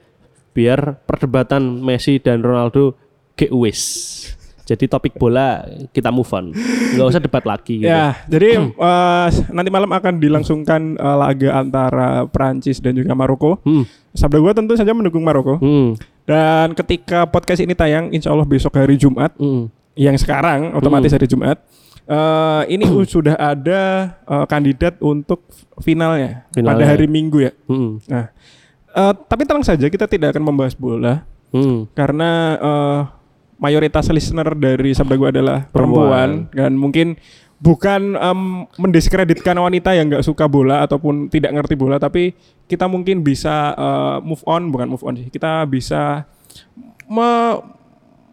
[0.50, 2.98] Biar perdebatan Messi dan Ronaldo
[3.38, 3.80] GUWIS.
[4.62, 6.54] Jadi topik bola kita move on.
[6.94, 7.88] Nggak usah debat lagi gitu.
[7.88, 13.58] Ya, jadi eh, nanti malam akan dilangsungkan eh, laga antara Prancis dan juga Maroko.
[13.62, 13.82] Hmm.
[14.12, 15.58] Sabda gua tentu saja mendukung Maroko.
[15.58, 15.98] Hmm.
[16.22, 19.66] Dan ketika podcast ini tayang, insya Allah besok hari Jumat, Hmm.
[19.92, 21.58] yang sekarang otomatis hari Jumat,
[22.04, 23.80] eh, ini sudah ada
[24.22, 25.42] eh, kandidat untuk
[25.78, 26.86] finalnya, pada Finalnya.
[26.86, 27.52] hari Minggu ya.
[27.66, 27.98] Hmm.
[28.06, 28.30] Nah,
[28.88, 31.84] eh, tapi tenang saja kita tidak akan membahas bola Hmm.
[31.92, 33.00] karena eh,
[33.62, 36.50] mayoritas listener dari Sabda Gua adalah Perempuan.
[36.50, 37.14] perempuan, dan mungkin
[37.62, 42.34] bukan em, mendiskreditkan wanita yang nggak suka bola ataupun tidak ngerti bola, tapi
[42.66, 46.26] kita mungkin bisa eh, move on, bukan move on sih, kita bisa
[47.06, 47.30] me,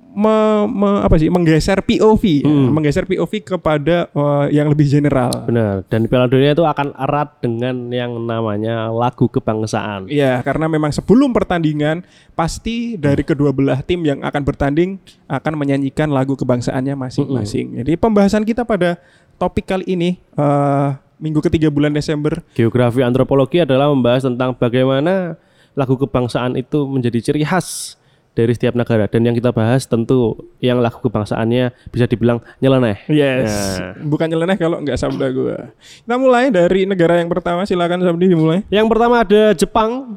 [0.10, 2.74] me- me- apa sih menggeser POV, ya, Hmm.
[2.74, 5.30] menggeser POV kepada eh, yang lebih general.
[5.46, 5.86] Benar.
[5.86, 10.10] Dan Piala Dunia itu akan erat dengan yang namanya lagu kebangsaan.
[10.10, 12.02] Iya, karena memang sebelum pertandingan
[12.34, 17.78] pasti dari kedua belah tim yang akan bertanding akan menyanyikan lagu kebangsaannya masing-masing.
[17.78, 18.98] Jadi pembahasan kita pada
[19.36, 22.40] topik kali ini eh, minggu ketiga bulan Desember.
[22.54, 25.36] Geografi antropologi adalah membahas tentang bagaimana
[25.78, 27.99] lagu kebangsaan itu menjadi ciri khas
[28.40, 33.04] dari setiap negara dan yang kita bahas tentu yang lagu kebangsaannya bisa dibilang nyeleneh.
[33.12, 33.84] Yes.
[33.84, 34.00] Nah.
[34.08, 35.76] Bukan nyeleneh kalau nggak sabda gua.
[35.76, 37.68] Kita mulai dari negara yang pertama.
[37.68, 38.64] Silakan Sabdi dimulai.
[38.72, 40.16] Yang pertama ada Jepang.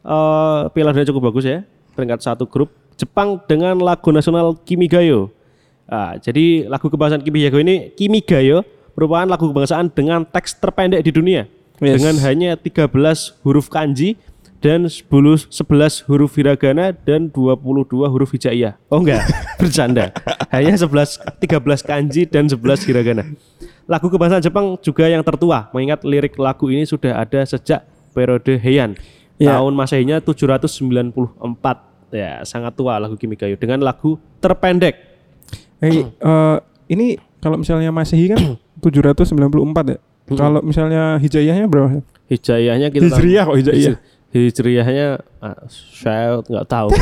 [0.00, 1.60] Eh Piala cukup bagus ya.
[1.92, 2.72] Peringkat satu grup.
[2.96, 5.28] Jepang dengan lagu nasional Kimigayo.
[5.84, 8.64] Ah, jadi lagu kebangsaan Kimigayo ini Kimigayo
[8.96, 11.44] merupakan lagu kebangsaan dengan teks terpendek di dunia.
[11.80, 12.00] Yes.
[12.00, 12.92] Dengan hanya 13
[13.40, 14.20] huruf kanji
[14.60, 15.08] dan 10
[15.48, 18.76] 11 huruf hiragana dan 22 huruf hijaiyah.
[18.92, 19.24] Oh enggak,
[19.60, 20.12] bercanda.
[20.52, 23.24] Hanya 11 13 kanji dan 11 hiragana.
[23.88, 27.82] Lagu kebangsaan Jepang juga yang tertua, mengingat lirik lagu ini sudah ada sejak
[28.12, 28.94] periode Heian.
[29.40, 29.56] Ya.
[29.56, 32.12] Tahun Masehinya 794.
[32.12, 34.94] Ya, sangat tua lagu Kimigayo dengan lagu terpendek.
[35.80, 36.56] Hey, eh,
[36.92, 39.98] ini kalau misalnya Masehi kan 794 ya.
[40.30, 42.04] Kalau misalnya Hijayahnya berapa?
[42.30, 43.96] Hijaiyahnya kita Hijriyah kok Hijriyah.
[44.30, 46.88] Hij- Hijriyahnya ah, saya nggak tahu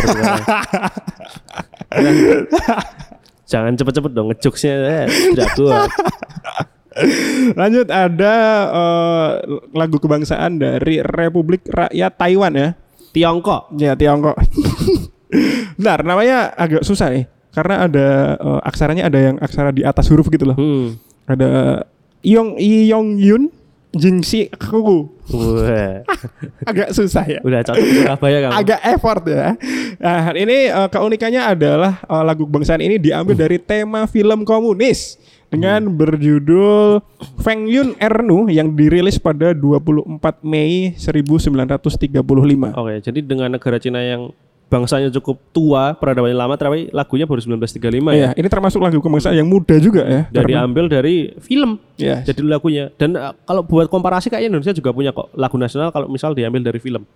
[3.48, 5.88] Jangan cepet-cepet dong ngejokesnya eh, tidak kuat.
[7.56, 8.34] Lanjut ada
[8.68, 9.30] eh,
[9.72, 12.68] lagu kebangsaan dari Republik Rakyat Taiwan ya.
[13.16, 13.72] Tiongkok.
[13.80, 14.36] Ya Tiongkok.
[15.80, 17.24] Bentar, namanya agak susah nih.
[17.56, 20.56] Karena ada eh, aksaranya ada yang aksara di atas huruf gitu loh.
[20.60, 21.00] Hmm.
[21.24, 21.84] Ada
[22.20, 23.42] Yong Yong Yun
[23.96, 25.08] Jingxi Kuku.
[25.32, 26.04] Wah,
[26.70, 27.40] Agak susah ya.
[27.40, 28.52] udah cocok Surabaya kamu.
[28.52, 29.56] Agak effort ya.
[29.96, 35.16] Nah, ini eh, keunikannya adalah eh, lagu kebangsaan ini diambil dari tema film komunis
[35.48, 37.00] dengan berjudul
[37.40, 42.20] Feng Yun Ernu yang dirilis pada 24 Mei 1935.
[42.76, 44.32] Oke, jadi dengan negara Cina yang
[44.68, 48.12] bangsanya cukup tua, peradabannya lama, tapi lagunya baru 1935 ya.
[48.12, 50.28] Iya, ini termasuk lagu kebangsaan yang muda juga ya.
[50.28, 51.80] Dan Karena- diambil dari film.
[51.96, 52.20] Ya.
[52.22, 52.92] Jadi lagunya.
[53.00, 56.60] Dan uh, kalau buat komparasi kayaknya Indonesia juga punya kok lagu nasional kalau misal diambil
[56.60, 57.08] dari film.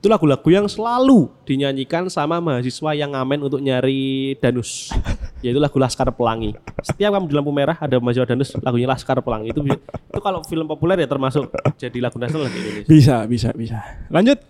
[0.00, 4.88] Itu lagu-lagu yang selalu dinyanyikan sama mahasiswa yang ngamen untuk nyari danus.
[5.44, 6.56] Yaitu lagu Laskar Pelangi.
[6.80, 9.52] Setiap kamu di lampu merah ada mahasiswa danus lagunya Laskar Pelangi.
[9.52, 12.88] Itu itu kalau film populer ya termasuk jadi lagu nasional di Indonesia.
[12.88, 13.76] Bisa, bisa, bisa.
[14.08, 14.40] Lanjut.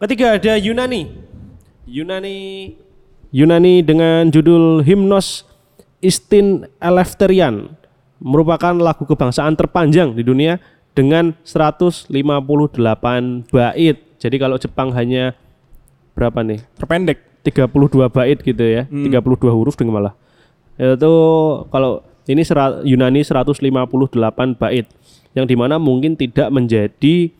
[0.00, 1.29] Ketiga ada Yunani.
[1.86, 2.74] Yunani
[3.30, 5.46] Yunani dengan judul Himnos
[6.00, 7.76] Istin Eleftherian
[8.18, 10.58] merupakan lagu kebangsaan terpanjang di dunia
[10.92, 12.10] dengan 158
[13.48, 13.96] bait.
[14.20, 15.32] Jadi kalau Jepang hanya
[16.12, 16.60] berapa nih?
[16.76, 17.18] Terpendek.
[17.40, 18.84] 32 bait gitu ya.
[18.84, 20.14] 32 huruf dengan malah.
[20.76, 21.12] Itu
[21.72, 24.84] kalau ini sera- Yunani 158 bait
[25.32, 27.32] yang di mana mungkin tidak menjadi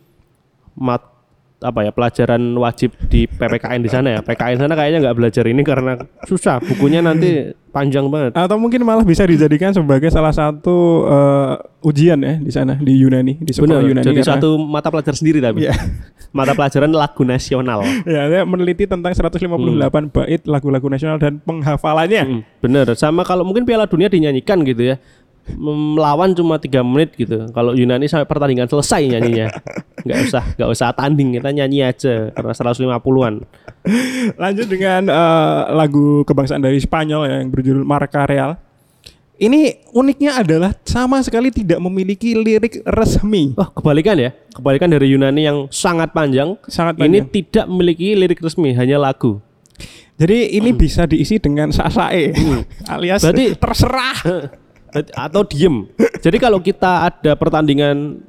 [0.72, 1.05] mat
[1.61, 4.21] apa ya pelajaran wajib di PPKN di sana ya.
[4.25, 5.93] PKN sana kayaknya nggak belajar ini karena
[6.25, 6.57] susah.
[6.59, 8.33] Bukunya nanti panjang banget.
[8.35, 11.55] Atau mungkin malah bisa dijadikan sebagai salah satu eh,
[11.85, 13.89] ujian ya di sana di Yunani, di sekolah Benar.
[13.93, 14.07] Yunani.
[14.09, 15.69] Jadi karena- satu mata pelajaran sendiri tapi.
[15.69, 15.77] Iya.
[16.31, 17.83] mata pelajaran lagu nasional.
[18.07, 22.23] Ya, dia meneliti tentang 158 bait lagu-lagu nasional dan penghafalannya.
[22.23, 22.87] Hmm, bener.
[22.95, 24.97] Sama kalau mungkin Piala Dunia dinyanyikan gitu ya.
[25.53, 27.48] Melawan cuma tiga menit gitu.
[27.51, 29.48] Kalau Yunani sampai pertandingan selesai nyanyinya.
[30.01, 33.34] nggak usah, nggak usah tanding kita nyanyi aja karena 150-an.
[34.36, 38.57] Lanjut dengan eh, lagu kebangsaan dari Spanyol ya, yang berjudul Marca Real.
[39.36, 43.57] Ini uniknya adalah sama sekali tidak memiliki lirik resmi.
[43.57, 44.36] Wah, kebalikan ya.
[44.53, 46.61] Kebalikan dari Yunani yang sangat panjang.
[46.68, 47.32] Sangat Ini panjang.
[47.32, 49.40] tidak memiliki lirik resmi, hanya lagu.
[50.20, 52.36] Jadi ini bisa diisi dengan sasae
[52.92, 53.32] alias Hmm.
[53.32, 54.16] Berarti- terserah.
[55.14, 55.86] Atau diem.
[56.20, 58.20] Jadi kalau kita ada pertandingan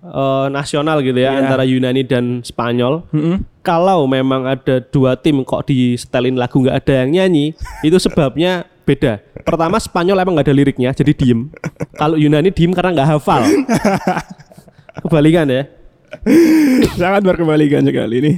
[0.00, 1.40] eh, nasional gitu ya Iya.
[1.44, 3.44] antara Yunani dan Spanyol, Mm-mm.
[3.60, 8.64] kalau memang ada dua tim kok di setelin lagu nggak ada yang nyanyi, itu sebabnya
[8.82, 9.20] beda.
[9.44, 11.46] Pertama Spanyol emang nggak ada liriknya, jadi diem.
[11.94, 13.42] Kalau Yunani diem karena nggak hafal.
[15.00, 15.62] Kebalikan ya.
[16.98, 18.32] Sangat berkebalikan sekali ini.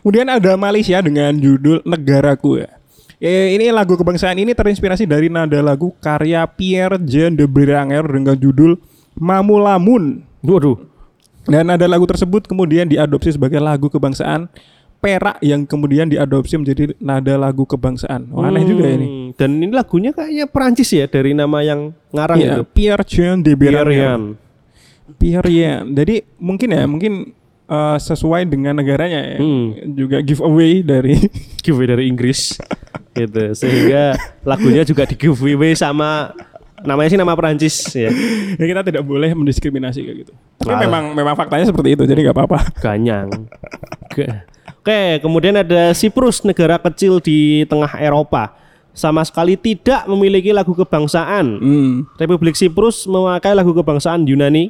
[0.00, 2.70] Kemudian ada Malaysia dengan judul Negaraku ya.
[3.22, 8.34] Eh, ini lagu kebangsaan ini terinspirasi dari nada lagu karya Pierre Jean de Beranger dengan
[8.34, 8.82] judul
[9.14, 10.26] Mamulamun.
[10.42, 10.90] Waduh.
[11.46, 14.50] Dan nada lagu tersebut kemudian diadopsi sebagai lagu kebangsaan
[15.02, 18.30] Perak yang kemudian diadopsi menjadi nada lagu kebangsaan.
[18.30, 19.06] Oh, aneh juga ini.
[19.06, 22.62] Hmm, Dan ini lagunya kayaknya Perancis ya dari nama yang ngarang Iya, itu.
[22.70, 24.38] Pierre Jean de Beranger.
[25.18, 25.90] Pierre Jean.
[25.94, 27.34] Jadi mungkin ya, mungkin
[27.66, 29.38] eh, sesuai dengan negaranya ya.
[29.42, 29.74] Hmm.
[29.94, 31.18] Juga giveaway dari
[31.66, 32.58] giveaway dari Inggris
[33.14, 36.32] gitu sehingga lagunya juga di giveaway sama
[36.80, 38.10] namanya sih nama Perancis ya
[38.52, 40.32] ya kita tidak boleh mendiskriminasi kayak gitu.
[40.58, 40.82] Tapi Malah.
[40.82, 42.58] memang memang faktanya seperti itu, jadi nggak apa-apa.
[42.80, 43.28] ganyang
[44.08, 44.42] Ke-
[44.78, 48.54] oke kemudian ada Siprus negara kecil di tengah Eropa
[48.92, 51.94] sama sekali tidak memiliki lagu kebangsaan Hmm.
[52.16, 54.68] Republik Siprus memakai lagu kebangsaan Yunani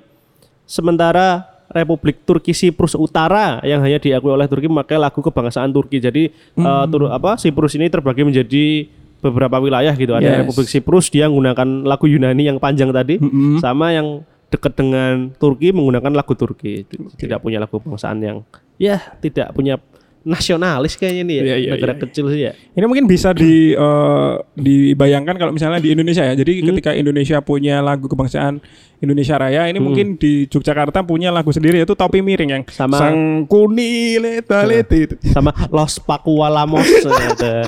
[0.62, 5.98] sementara Republik Turki Siprus Utara yang hanya diakui oleh Turki memakai lagu kebangsaan Turki.
[5.98, 8.86] Jadi eh, Tur- apa Siprus ini terbagi menjadi
[9.22, 10.12] beberapa wilayah gitu.
[10.12, 10.38] Ada Yes.
[10.44, 13.16] Republik Siprus dia menggunakan lagu Yunani yang panjang tadi,
[13.58, 16.84] sama yang dekat dengan Turki menggunakan lagu Turki.
[17.16, 18.42] Tidak punya lagu kebangsaan yang
[18.76, 19.78] ya tidak punya
[20.22, 21.42] nasionalis kayaknya nih ya.
[21.42, 22.04] Iya, iya, negara iya, iya.
[22.06, 22.52] kecil sih ya.
[22.72, 26.34] Ini mungkin bisa di eh, dibayangkan kalau misalnya di Indonesia ya.
[26.34, 28.62] Jadi ketika Indonesia punya lagu kebangsaan
[28.98, 33.18] Indonesia Raya, ini mungkin di Yogyakarta punya lagu sendiri yaitu Topi Miring yang Sama- Sang
[33.44, 37.66] Kuni Leta Leti sama Los Pakualamos ada.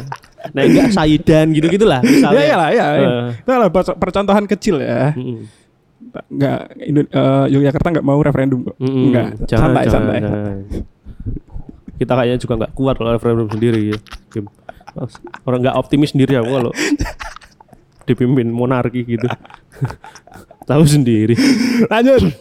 [0.52, 2.44] Nah enggak Saidan gitu-gitulah Ya misalnya.
[2.44, 2.86] ya lah ya.
[3.34, 5.10] Itu adalah perc- percontohan kecil ya.
[5.12, 5.48] Mm-mm.
[6.30, 8.76] Nggak Indo- eh, Yogyakarta nggak mau referendum kok.
[8.78, 9.04] Mm-mm.
[9.08, 9.26] Enggak.
[9.44, 10.18] Jangan, santai jangan, santai.
[10.20, 10.56] jangan.
[11.94, 13.98] Kita kayaknya juga nggak kuat kalau referendum sendiri ya.
[14.30, 14.50] Kim.
[15.46, 16.72] Orang nggak optimis sendiri aku kalau
[18.08, 19.26] dipimpin monarki gitu.
[20.70, 21.36] Tahu sendiri.
[21.88, 22.32] Lanjut.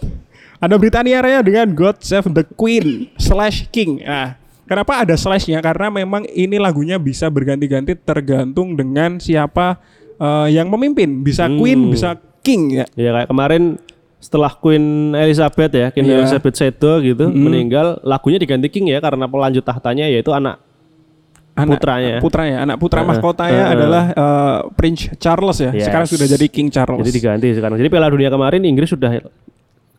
[0.63, 3.99] Ada Britania Raya dengan God Save the Queen slash King.
[3.99, 5.59] Nah, kenapa ada slashnya?
[5.59, 9.75] Karena memang ini lagunya bisa berganti-ganti tergantung dengan siapa
[10.15, 11.19] eh, yang memimpin.
[11.19, 12.85] Bisa Queen, bisa King ya.
[12.95, 13.75] Ya kayak kemarin
[14.24, 16.24] setelah Queen Elizabeth ya, Queen Iya.
[16.24, 16.71] Elizabeth II
[17.03, 20.63] gitu meninggal, lagunya diganti King ya karena pelanjut tahtanya yaitu anak
[21.53, 22.17] Anak, Putranya.
[22.17, 23.74] Putranya, anak putra Heeh, mahkotanya heeh.
[23.78, 25.69] adalah eh, Prince Charles ya.
[25.69, 25.86] Yes.
[25.86, 26.97] Sekarang sudah jadi King Charles.
[26.97, 27.78] jadi diganti sekarang.
[27.78, 29.21] Jadi Piala Dunia kemarin Inggris sudah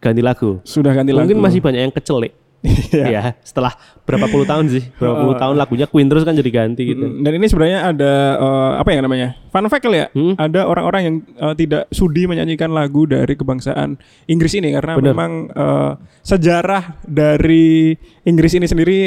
[0.02, 0.58] ganti lagu.
[0.66, 1.46] sudah ganti Mungkin lagu.
[1.46, 2.34] masih banyak yang kecelik.
[2.64, 3.04] Iya.
[3.12, 3.76] ya, setelah
[4.08, 7.20] berapa puluh tahun sih, berapa puluh tahun lagunya Queen terus kan jadi ganti gitu.
[7.20, 9.36] Dan ini sebenarnya ada eh, apa ya namanya?
[9.52, 10.08] Fun fact kali ya.
[10.16, 10.32] Hmm?
[10.40, 15.12] Ada orang-orang yang eh, tidak sudi menyanyikan lagu dari kebangsaan Inggris ini karena Bener.
[15.12, 15.92] memang eh,
[16.24, 17.92] sejarah dari
[18.24, 18.98] Inggris ini sendiri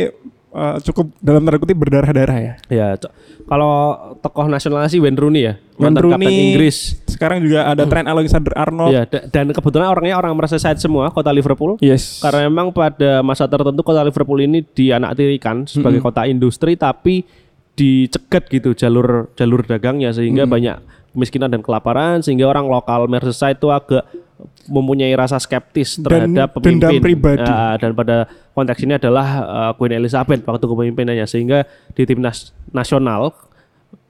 [0.51, 2.53] eh, cukup dalam tanda kutip berdarah-darah ya.
[2.67, 2.87] Ya,
[3.47, 3.73] kalau
[4.19, 6.77] tokoh nasional sih Wayne Rooney ya, Wayne mantan kapten Rooney, Inggris.
[7.07, 8.91] Sekarang juga ada Trent Alexander-Arnold.
[8.91, 11.79] Ya, da- dan kebetulan orangnya orang Merseyside semua, kota Liverpool.
[11.79, 12.19] Yes.
[12.19, 17.23] Karena memang pada masa tertentu kota Liverpool ini dianaktirikan sebagai kota industri tapi
[17.77, 20.81] dicegat gitu jalur jalur dagangnya sehingga banyak
[21.13, 24.01] kemiskinan dan kelaparan sehingga orang lokal Merseyside itu agak
[24.69, 27.41] mempunyai rasa skeptis Dan terhadap dendam pemimpin pribadi.
[27.43, 33.33] Ya, dan pada konteks ini adalah uh, Queen Elizabeth waktu kepemimpinannya sehingga di timnas nasional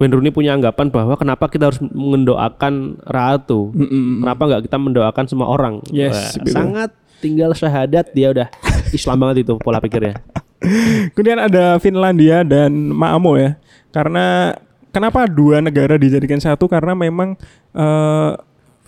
[0.01, 4.25] Wayne Rooney punya anggapan bahwa kenapa kita harus mendoakan ratu Mm-mm.
[4.25, 6.53] kenapa nggak kita mendoakan semua orang Yes, Wah, betul.
[6.53, 6.89] sangat
[7.21, 8.47] tinggal syahadat dia udah
[8.97, 10.17] Islam banget itu pola pikirnya
[11.13, 13.57] Kemudian ada Finlandia dan Maamo ya.
[13.93, 14.57] Karena
[14.89, 16.65] kenapa dua negara dijadikan satu?
[16.65, 17.37] Karena memang
[17.77, 18.31] eh,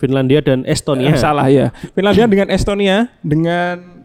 [0.00, 1.68] Finlandia dan Estonia Eh, salah ya.
[1.92, 4.00] Finlandia dengan Estonia dengan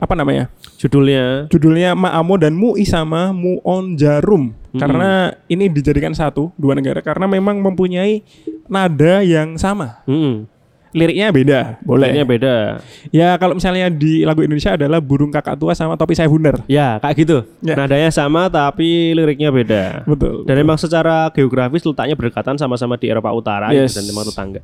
[0.00, 0.48] apa namanya?
[0.80, 4.54] judulnya Judulnya Maamo dan Mui sama Muon Jarum.
[4.70, 8.22] Karena ini dijadikan satu dua negara karena memang mempunyai
[8.70, 9.98] nada yang sama.
[10.06, 10.46] hmm,
[10.90, 12.10] Liriknya beda, boleh.
[12.10, 12.54] liriknya beda
[13.08, 16.66] Ya kalau misalnya di lagu Indonesia adalah burung kakak tua sama topi saya bundar.
[16.66, 17.78] ya kayak gitu Ya.
[17.78, 20.42] nadanya sama tapi liriknya beda Betul.
[20.44, 23.94] dan memang secara geografis letaknya berdekatan sama-sama di Eropa Utara Yes.
[23.94, 24.60] gitu, dan memang tetangga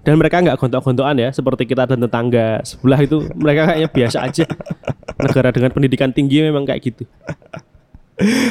[0.00, 4.44] dan mereka nggak gontok-gontokan ya seperti kita dan tetangga sebelah itu mereka kayaknya biasa aja
[5.18, 7.04] negara dengan pendidikan tinggi memang kayak gitu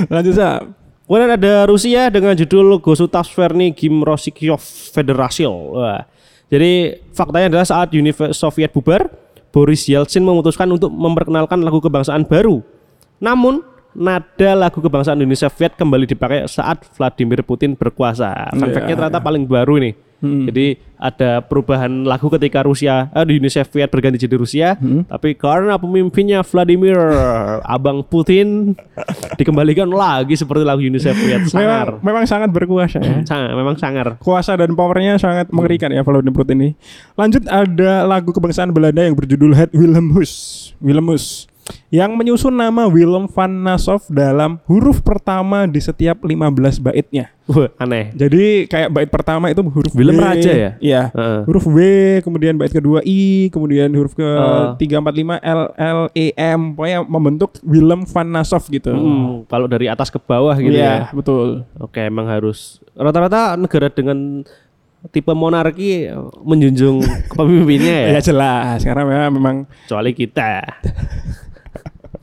[0.07, 0.61] Lanjut Sa.
[1.05, 4.57] Kemudian ada Rusia dengan judul Gosutavsverny Gimrosikov
[4.89, 5.53] Federation.
[5.71, 6.05] Wah.
[6.49, 9.09] Jadi faktanya adalah saat Uni Soviet bubar,
[9.49, 12.61] Boris Yeltsin memutuskan untuk memperkenalkan lagu kebangsaan baru.
[13.17, 13.63] Namun
[13.95, 18.51] nada lagu kebangsaan Uni Soviet kembali dipakai saat Vladimir Putin berkuasa.
[18.53, 18.73] Fun Iya.
[18.75, 19.93] fact-nya ternyata paling baru nih.
[20.25, 24.69] Jadi ada perubahan lagu ketika Rusia eh, di Uni Soviet berganti jadi Rusia,
[25.05, 26.95] tapi karena pemimpinnya Vladimir
[27.75, 28.73] Abang Putin
[29.35, 31.87] dikembalikan lagi seperti lagu Uni Soviet Memang, sangar.
[31.99, 33.21] memang sangat berkuasa ya.
[33.27, 34.07] Sangar, memang sangar.
[34.19, 36.71] Kuasa dan powernya sangat mengerikan ya Vladimir Putin ini.
[37.15, 40.31] Lanjut ada lagu kebangsaan Belanda yang berjudul Het Wilhelmus.
[40.79, 41.47] Wilhelmus
[41.89, 47.33] yang menyusun nama Willem van Nassau dalam huruf pertama di setiap 15 baitnya.
[47.45, 48.09] Wah, aneh.
[48.13, 50.71] Jadi kayak bait pertama itu huruf Willem W, Raja ya?
[50.81, 51.01] Iya.
[51.13, 51.39] Heeh.
[51.45, 51.77] Huruf W,
[52.21, 54.25] kemudian bait kedua I, kemudian huruf ke
[54.77, 58.89] tiga empat lima L L E M, pokoknya membentuk Willem van Nassau gitu.
[58.89, 61.13] Hmm, kalau dari atas ke bawah gitu Iya, ya.
[61.13, 61.65] betul.
[61.77, 64.41] Oke, emang harus rata-rata negara dengan
[65.13, 66.09] tipe monarki
[66.41, 68.17] menjunjung kepemimpinnya ya.
[68.17, 69.55] Ya jelas, karena memang, memang
[69.85, 70.65] Kecuali kita.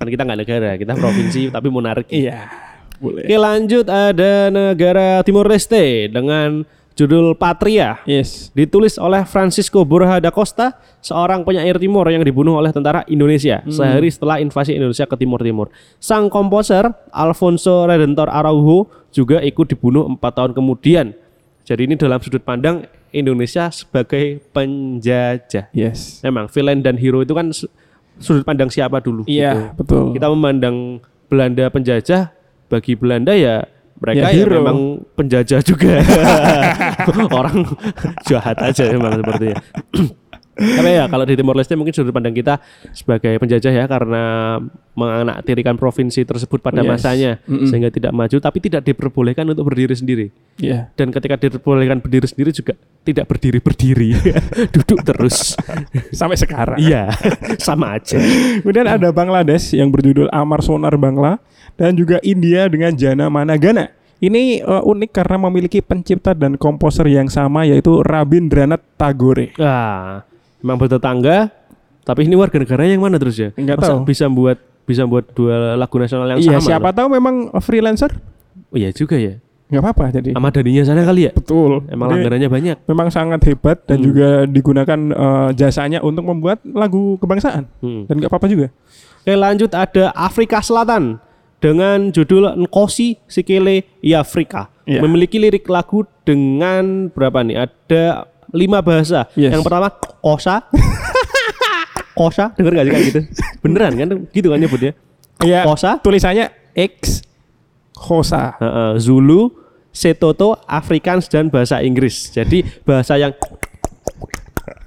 [0.02, 2.10] kan kita nggak negara, kita provinsi tapi monarki.
[2.26, 2.50] iya,
[2.98, 3.24] boleh.
[3.24, 8.00] Oke lanjut ada negara Timor Leste dengan judul Patria.
[8.04, 8.52] Yes.
[8.52, 14.12] Ditulis oleh Francisco Borja da Costa, seorang penyair Timor yang dibunuh oleh tentara Indonesia sehari
[14.12, 15.66] setelah invasi Indonesia ke Timur Timur.
[15.98, 21.16] Sang komposer Alfonso Redentor Araujo juga ikut dibunuh empat tahun kemudian.
[21.62, 22.84] Jadi ini dalam sudut pandang
[23.14, 25.70] Indonesia sebagai penjajah.
[25.70, 26.24] Yes.
[26.24, 27.52] Memang villain dan hero itu kan
[28.18, 29.24] sudut pandang siapa dulu.
[29.24, 29.40] gitu.
[29.40, 30.12] Iya, betul.
[30.16, 31.00] Kita memandang
[31.30, 32.32] Belanda penjajah
[32.68, 33.64] bagi Belanda ya
[34.02, 36.02] mereka Ya, ya, memang penjajah juga.
[37.38, 37.62] Orang
[38.26, 39.58] jahat aja memang sepertinya.
[40.52, 42.60] Tapi ya kalau di Timor Leste mungkin sudut pandang kita
[42.92, 44.22] sebagai penjajah ya karena
[44.92, 46.90] menganaktirikan provinsi tersebut pada Yes.
[46.92, 47.64] masanya Mm-mm.
[47.70, 50.26] sehingga tidak maju tapi tidak diperbolehkan untuk berdiri sendiri.
[50.60, 50.92] Iya.
[50.92, 54.12] Dan ketika diperbolehkan berdiri sendiri juga tidak berdiri-berdiri.
[54.76, 55.56] Duduk terus.
[56.18, 56.76] Sampai sekarang.
[56.76, 57.08] Iya,
[57.66, 58.20] sama aja.
[58.60, 61.40] Kemudian ada Bangladesh yang berjudul Amar Sonar Bangla
[61.80, 63.88] dan juga India dengan Jana Managana.
[64.22, 69.50] Ini eh, unik karena memiliki pencipta dan komposer yang sama yaitu Rabindranath Tagore.
[69.58, 70.22] Ah,
[70.62, 71.50] memang bertetangga,
[72.02, 73.50] tapi ini warga negara yang mana terus ya?
[73.52, 73.98] Nggak Masa tahu.
[74.06, 76.66] bisa buat bisa buat dua lagu nasional yang Iya, sama.
[76.66, 76.96] siapa loh?
[76.96, 78.10] tahu memang freelancer?
[78.70, 79.38] Oh iya juga ya.
[79.68, 80.36] nggak apa-apa jadi.
[80.36, 81.32] Sama daninya sana kali ya.
[81.32, 81.88] Betul.
[81.88, 82.76] Emang langganannya banyak.
[82.84, 84.04] memang sangat hebat dan Hmm.
[84.04, 88.04] juga digunakan eh, jasanya untuk membuat lagu kebangsaan Hmm.
[88.04, 88.68] dan nggak apa-apa juga.
[89.24, 91.16] Oke lanjut ada Afrika Selatan
[91.56, 94.68] dengan judul Nkosi Sikele Afrika.
[94.84, 95.00] Iya.
[95.00, 97.64] Memiliki lirik lagu dengan berapa nih?
[97.64, 99.26] Ada lima bahasa.
[99.34, 99.56] Yes.
[99.56, 99.88] Yang pertama
[100.20, 100.56] kosa.
[102.18, 103.20] kosa, denger gak sih kayak gitu?
[103.64, 104.08] Beneran kan?
[104.30, 104.92] Gitu kan nyebutnya.
[105.42, 105.64] Iya.
[105.64, 107.24] Kosa, Tulisannya X.
[108.60, 109.52] Heeh, Zulu,
[109.92, 112.32] Setoto, Afrikaans dan bahasa Inggris.
[112.32, 113.32] Jadi bahasa yang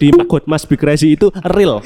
[0.02, 1.80] di God Be Crazy itu real.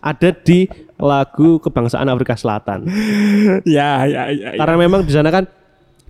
[0.00, 2.86] Ada di lagu kebangsaan Afrika Selatan.
[3.66, 4.54] ya, ya, ya.
[4.54, 4.58] ya.
[4.60, 5.44] Karena memang di sana kan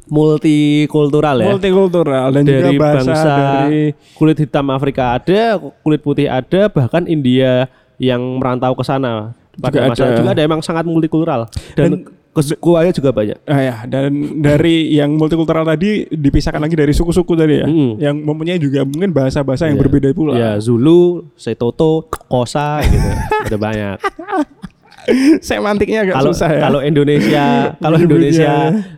[0.06, 1.46] multikultural ya.
[1.48, 3.32] Multikultural dan dari juga bahasa, bangsa
[3.64, 3.82] dari
[4.14, 5.42] kulit hitam Afrika ada,
[5.80, 9.34] kulit putih ada, bahkan India yang merantau ke sana.
[9.56, 10.16] Pada Juga masa ada.
[10.16, 13.40] juga ada emang sangat multikultural dan, Dan- kesukuannya juga banyak.
[13.42, 17.92] Ah ya, dan dari yang multikultural tadi dipisahkan lagi dari suku-suku tadi ya, Mm.
[17.96, 19.82] yang mempunyai juga mungkin bahasa-bahasa yang Iya.
[19.82, 20.36] berbeda pula.
[20.36, 23.08] Ya Zulu, Setoto, Kosa gitu.
[23.48, 23.96] Ada banyak.
[25.44, 26.60] Semantiknya agak Kalau susah ya.
[26.66, 27.44] kalau Indonesia,
[27.78, 28.52] kalau Indonesia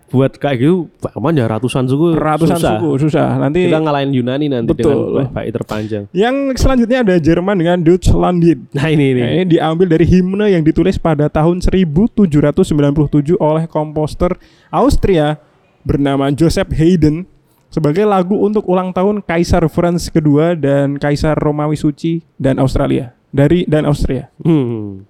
[0.08, 0.88] buat kayak gitu,
[1.20, 2.16] Bang ya ratusan suku.
[2.16, 2.80] ratusan susah.
[2.80, 3.28] suku susah.
[3.36, 5.20] Nanti Kita ngalahin Yunani nanti Betul.
[5.20, 6.04] dengan bait terpanjang.
[6.16, 8.72] yang selanjutnya ada Jerman dengan Deutschlandlied.
[8.72, 9.20] Nah ini ini.
[9.20, 14.36] Nah, ini diambil dari himne yang ditulis pada tahun 1797 oleh komposer
[14.72, 15.36] Austria
[15.84, 17.24] bernama Joseph Haydn
[17.68, 23.64] sebagai lagu untuk ulang tahun Kaisar Franz kedua dan Kaisar Romawi Suci dan Australia dari
[23.68, 24.32] dan Austria.
[24.40, 25.07] Hmm.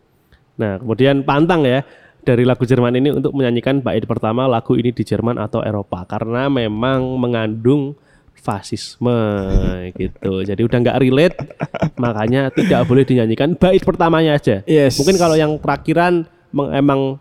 [0.58, 1.86] Nah, kemudian pantang ya
[2.22, 6.50] dari lagu Jerman ini untuk menyanyikan bait pertama lagu ini di Jerman atau Eropa karena
[6.50, 7.96] memang mengandung
[8.36, 9.16] fasisme
[10.00, 10.42] gitu.
[10.42, 11.36] Jadi udah nggak relate,
[11.96, 14.60] makanya tidak boleh dinyanyikan bait pertamanya aja.
[14.66, 14.98] Yes.
[14.98, 17.16] Mungkin kalau yang terakhiran emang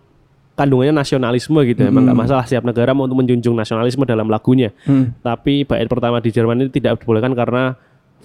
[0.57, 4.73] kandungannya nasionalisme gitu, emang nggak masalah setiap negara mau untuk menjunjung nasionalisme dalam lagunya.
[4.89, 5.13] Hmm.
[5.21, 7.77] Tapi bait pertama di Jerman ini tidak dibolehkan karena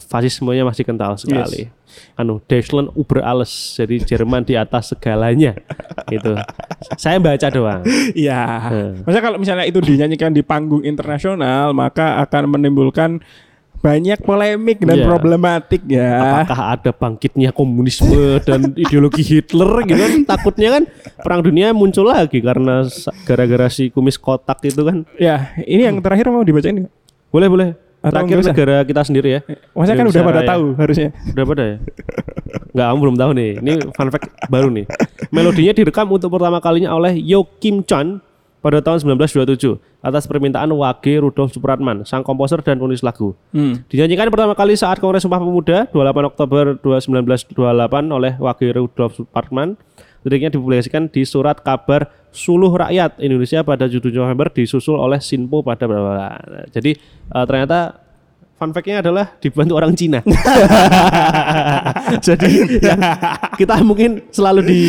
[0.02, 1.70] fasismenya masih kental sekali.
[2.12, 3.48] Anu Deutschland über alles.
[3.74, 5.52] Jadi Jerman di atas segalanya.
[6.08, 6.32] gitu.
[6.96, 7.82] Saya baca doang.
[8.12, 8.42] Iya.
[8.62, 8.92] Hmm.
[9.00, 13.20] Maksudnya kalau misalnya itu dinyanyikan di panggung internasional, maka akan menimbulkan
[13.78, 15.04] banyak polemik dan Iya.
[15.04, 16.22] problematik ya.
[16.22, 20.12] Apakah ada bangkitnya komunisme dan ideologi Hitler gitu kan?
[20.24, 20.82] Takutnya kan
[21.18, 22.86] perang dunia muncul lagi karena
[23.26, 25.02] gara-gara si kumis kotak itu kan.
[25.18, 26.86] Ya, ini yang terakhir mau dibacain?
[27.28, 27.68] Boleh boleh.
[28.02, 28.50] Atau Terakhir usah?
[28.50, 29.40] negara kita sendiri ya.
[29.78, 30.50] Maksudnya kan udah pada Raya.
[30.50, 31.08] tahu harusnya.
[31.30, 31.76] Udah pada ya?
[32.74, 33.50] Enggak, kamu belum tahu nih.
[33.62, 34.84] Ini fun fact baru nih.
[35.30, 38.18] Melodinya direkam untuk pertama kalinya oleh Yo Kim Chan
[38.58, 43.38] pada tahun 1927 atas permintaan Wage Rudolf Supratman, sang komposer dan penulis lagu.
[43.54, 43.86] Hmm.
[43.86, 47.54] Dinyanyikan pertama kali saat Kongres Sumpah Pemuda 28 Oktober 1928
[48.10, 49.78] oleh Wage Rudolf Supratman.
[50.22, 55.84] Liriknya dipublikasikan di surat kabar Suluh Rakyat Indonesia pada 7 November disusul oleh Sinpo pada
[55.84, 56.32] berapa
[56.72, 56.96] Jadi
[57.28, 58.00] eh, ternyata
[58.56, 60.22] fun fact-nya adalah dibantu orang Cina.
[62.26, 62.94] Jadi ya,
[63.58, 64.82] kita mungkin selalu di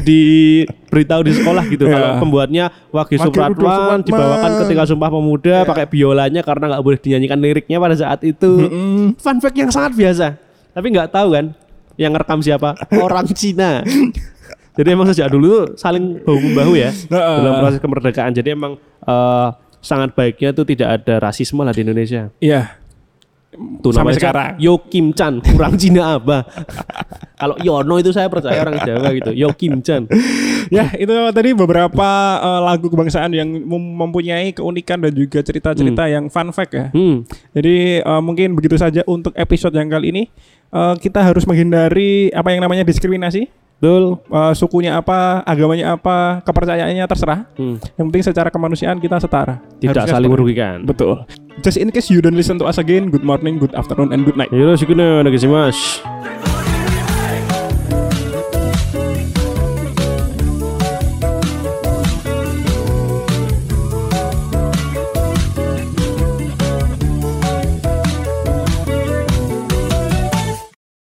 [0.00, 1.92] diberitahu di sekolah gitu Ya.
[1.92, 7.76] kalau pembuatnya Wage Supratman dibawakan ketika Sumpah Pemuda pakai biolanya karena nggak boleh dinyanyikan liriknya
[7.76, 8.64] pada saat itu.
[9.20, 10.26] Fun fact yang sangat biasa.
[10.72, 11.52] Tapi nggak tahu kan
[12.00, 12.80] yang ngerekam siapa?
[13.04, 13.84] Orang Cina.
[14.78, 18.30] Jadi emang sejak dulu tuh saling bahu membahu ya dalam proses kemerdekaan.
[18.30, 19.48] Jadi emang eh,
[19.82, 22.30] sangat baiknya tuh tidak ada rasisme lah di Indonesia.
[22.38, 22.78] Iya.
[23.82, 24.50] Tuh Sampai namanya sekarang.
[24.60, 26.44] Yo Kim Chan kurang Cina apa?
[27.40, 29.30] Kalau Yono itu saya percaya orang Jawa gitu.
[29.34, 30.06] Yo Kim Chan.
[30.68, 32.08] Ya, itu tadi beberapa
[32.38, 36.86] eh, lagu kebangsaan yang mem- mempunyai keunikan dan juga cerita-cerita yang fun fact ya.
[36.92, 37.24] Hmm.
[37.56, 40.22] Jadi eh, mungkin begitu saja untuk episode yang kali ini.
[40.68, 43.48] Eh, kita harus menghindari apa yang namanya diskriminasi.
[43.78, 44.18] Betul.
[44.26, 47.46] Eh, sukunya apa, agamanya apa, kepercayaannya terserah.
[47.54, 47.78] Hmm.
[47.94, 49.62] Yang penting secara kemanusiaan kita setara.
[49.78, 50.82] Tidak Harusnya saling merugikan.
[50.82, 51.22] Betul.
[51.62, 54.38] Just in case you don't listen to us again, good morning, good afternoon, and good
[54.38, 54.50] night.
[54.50, 56.02] Yoroshiku no nagashimasu.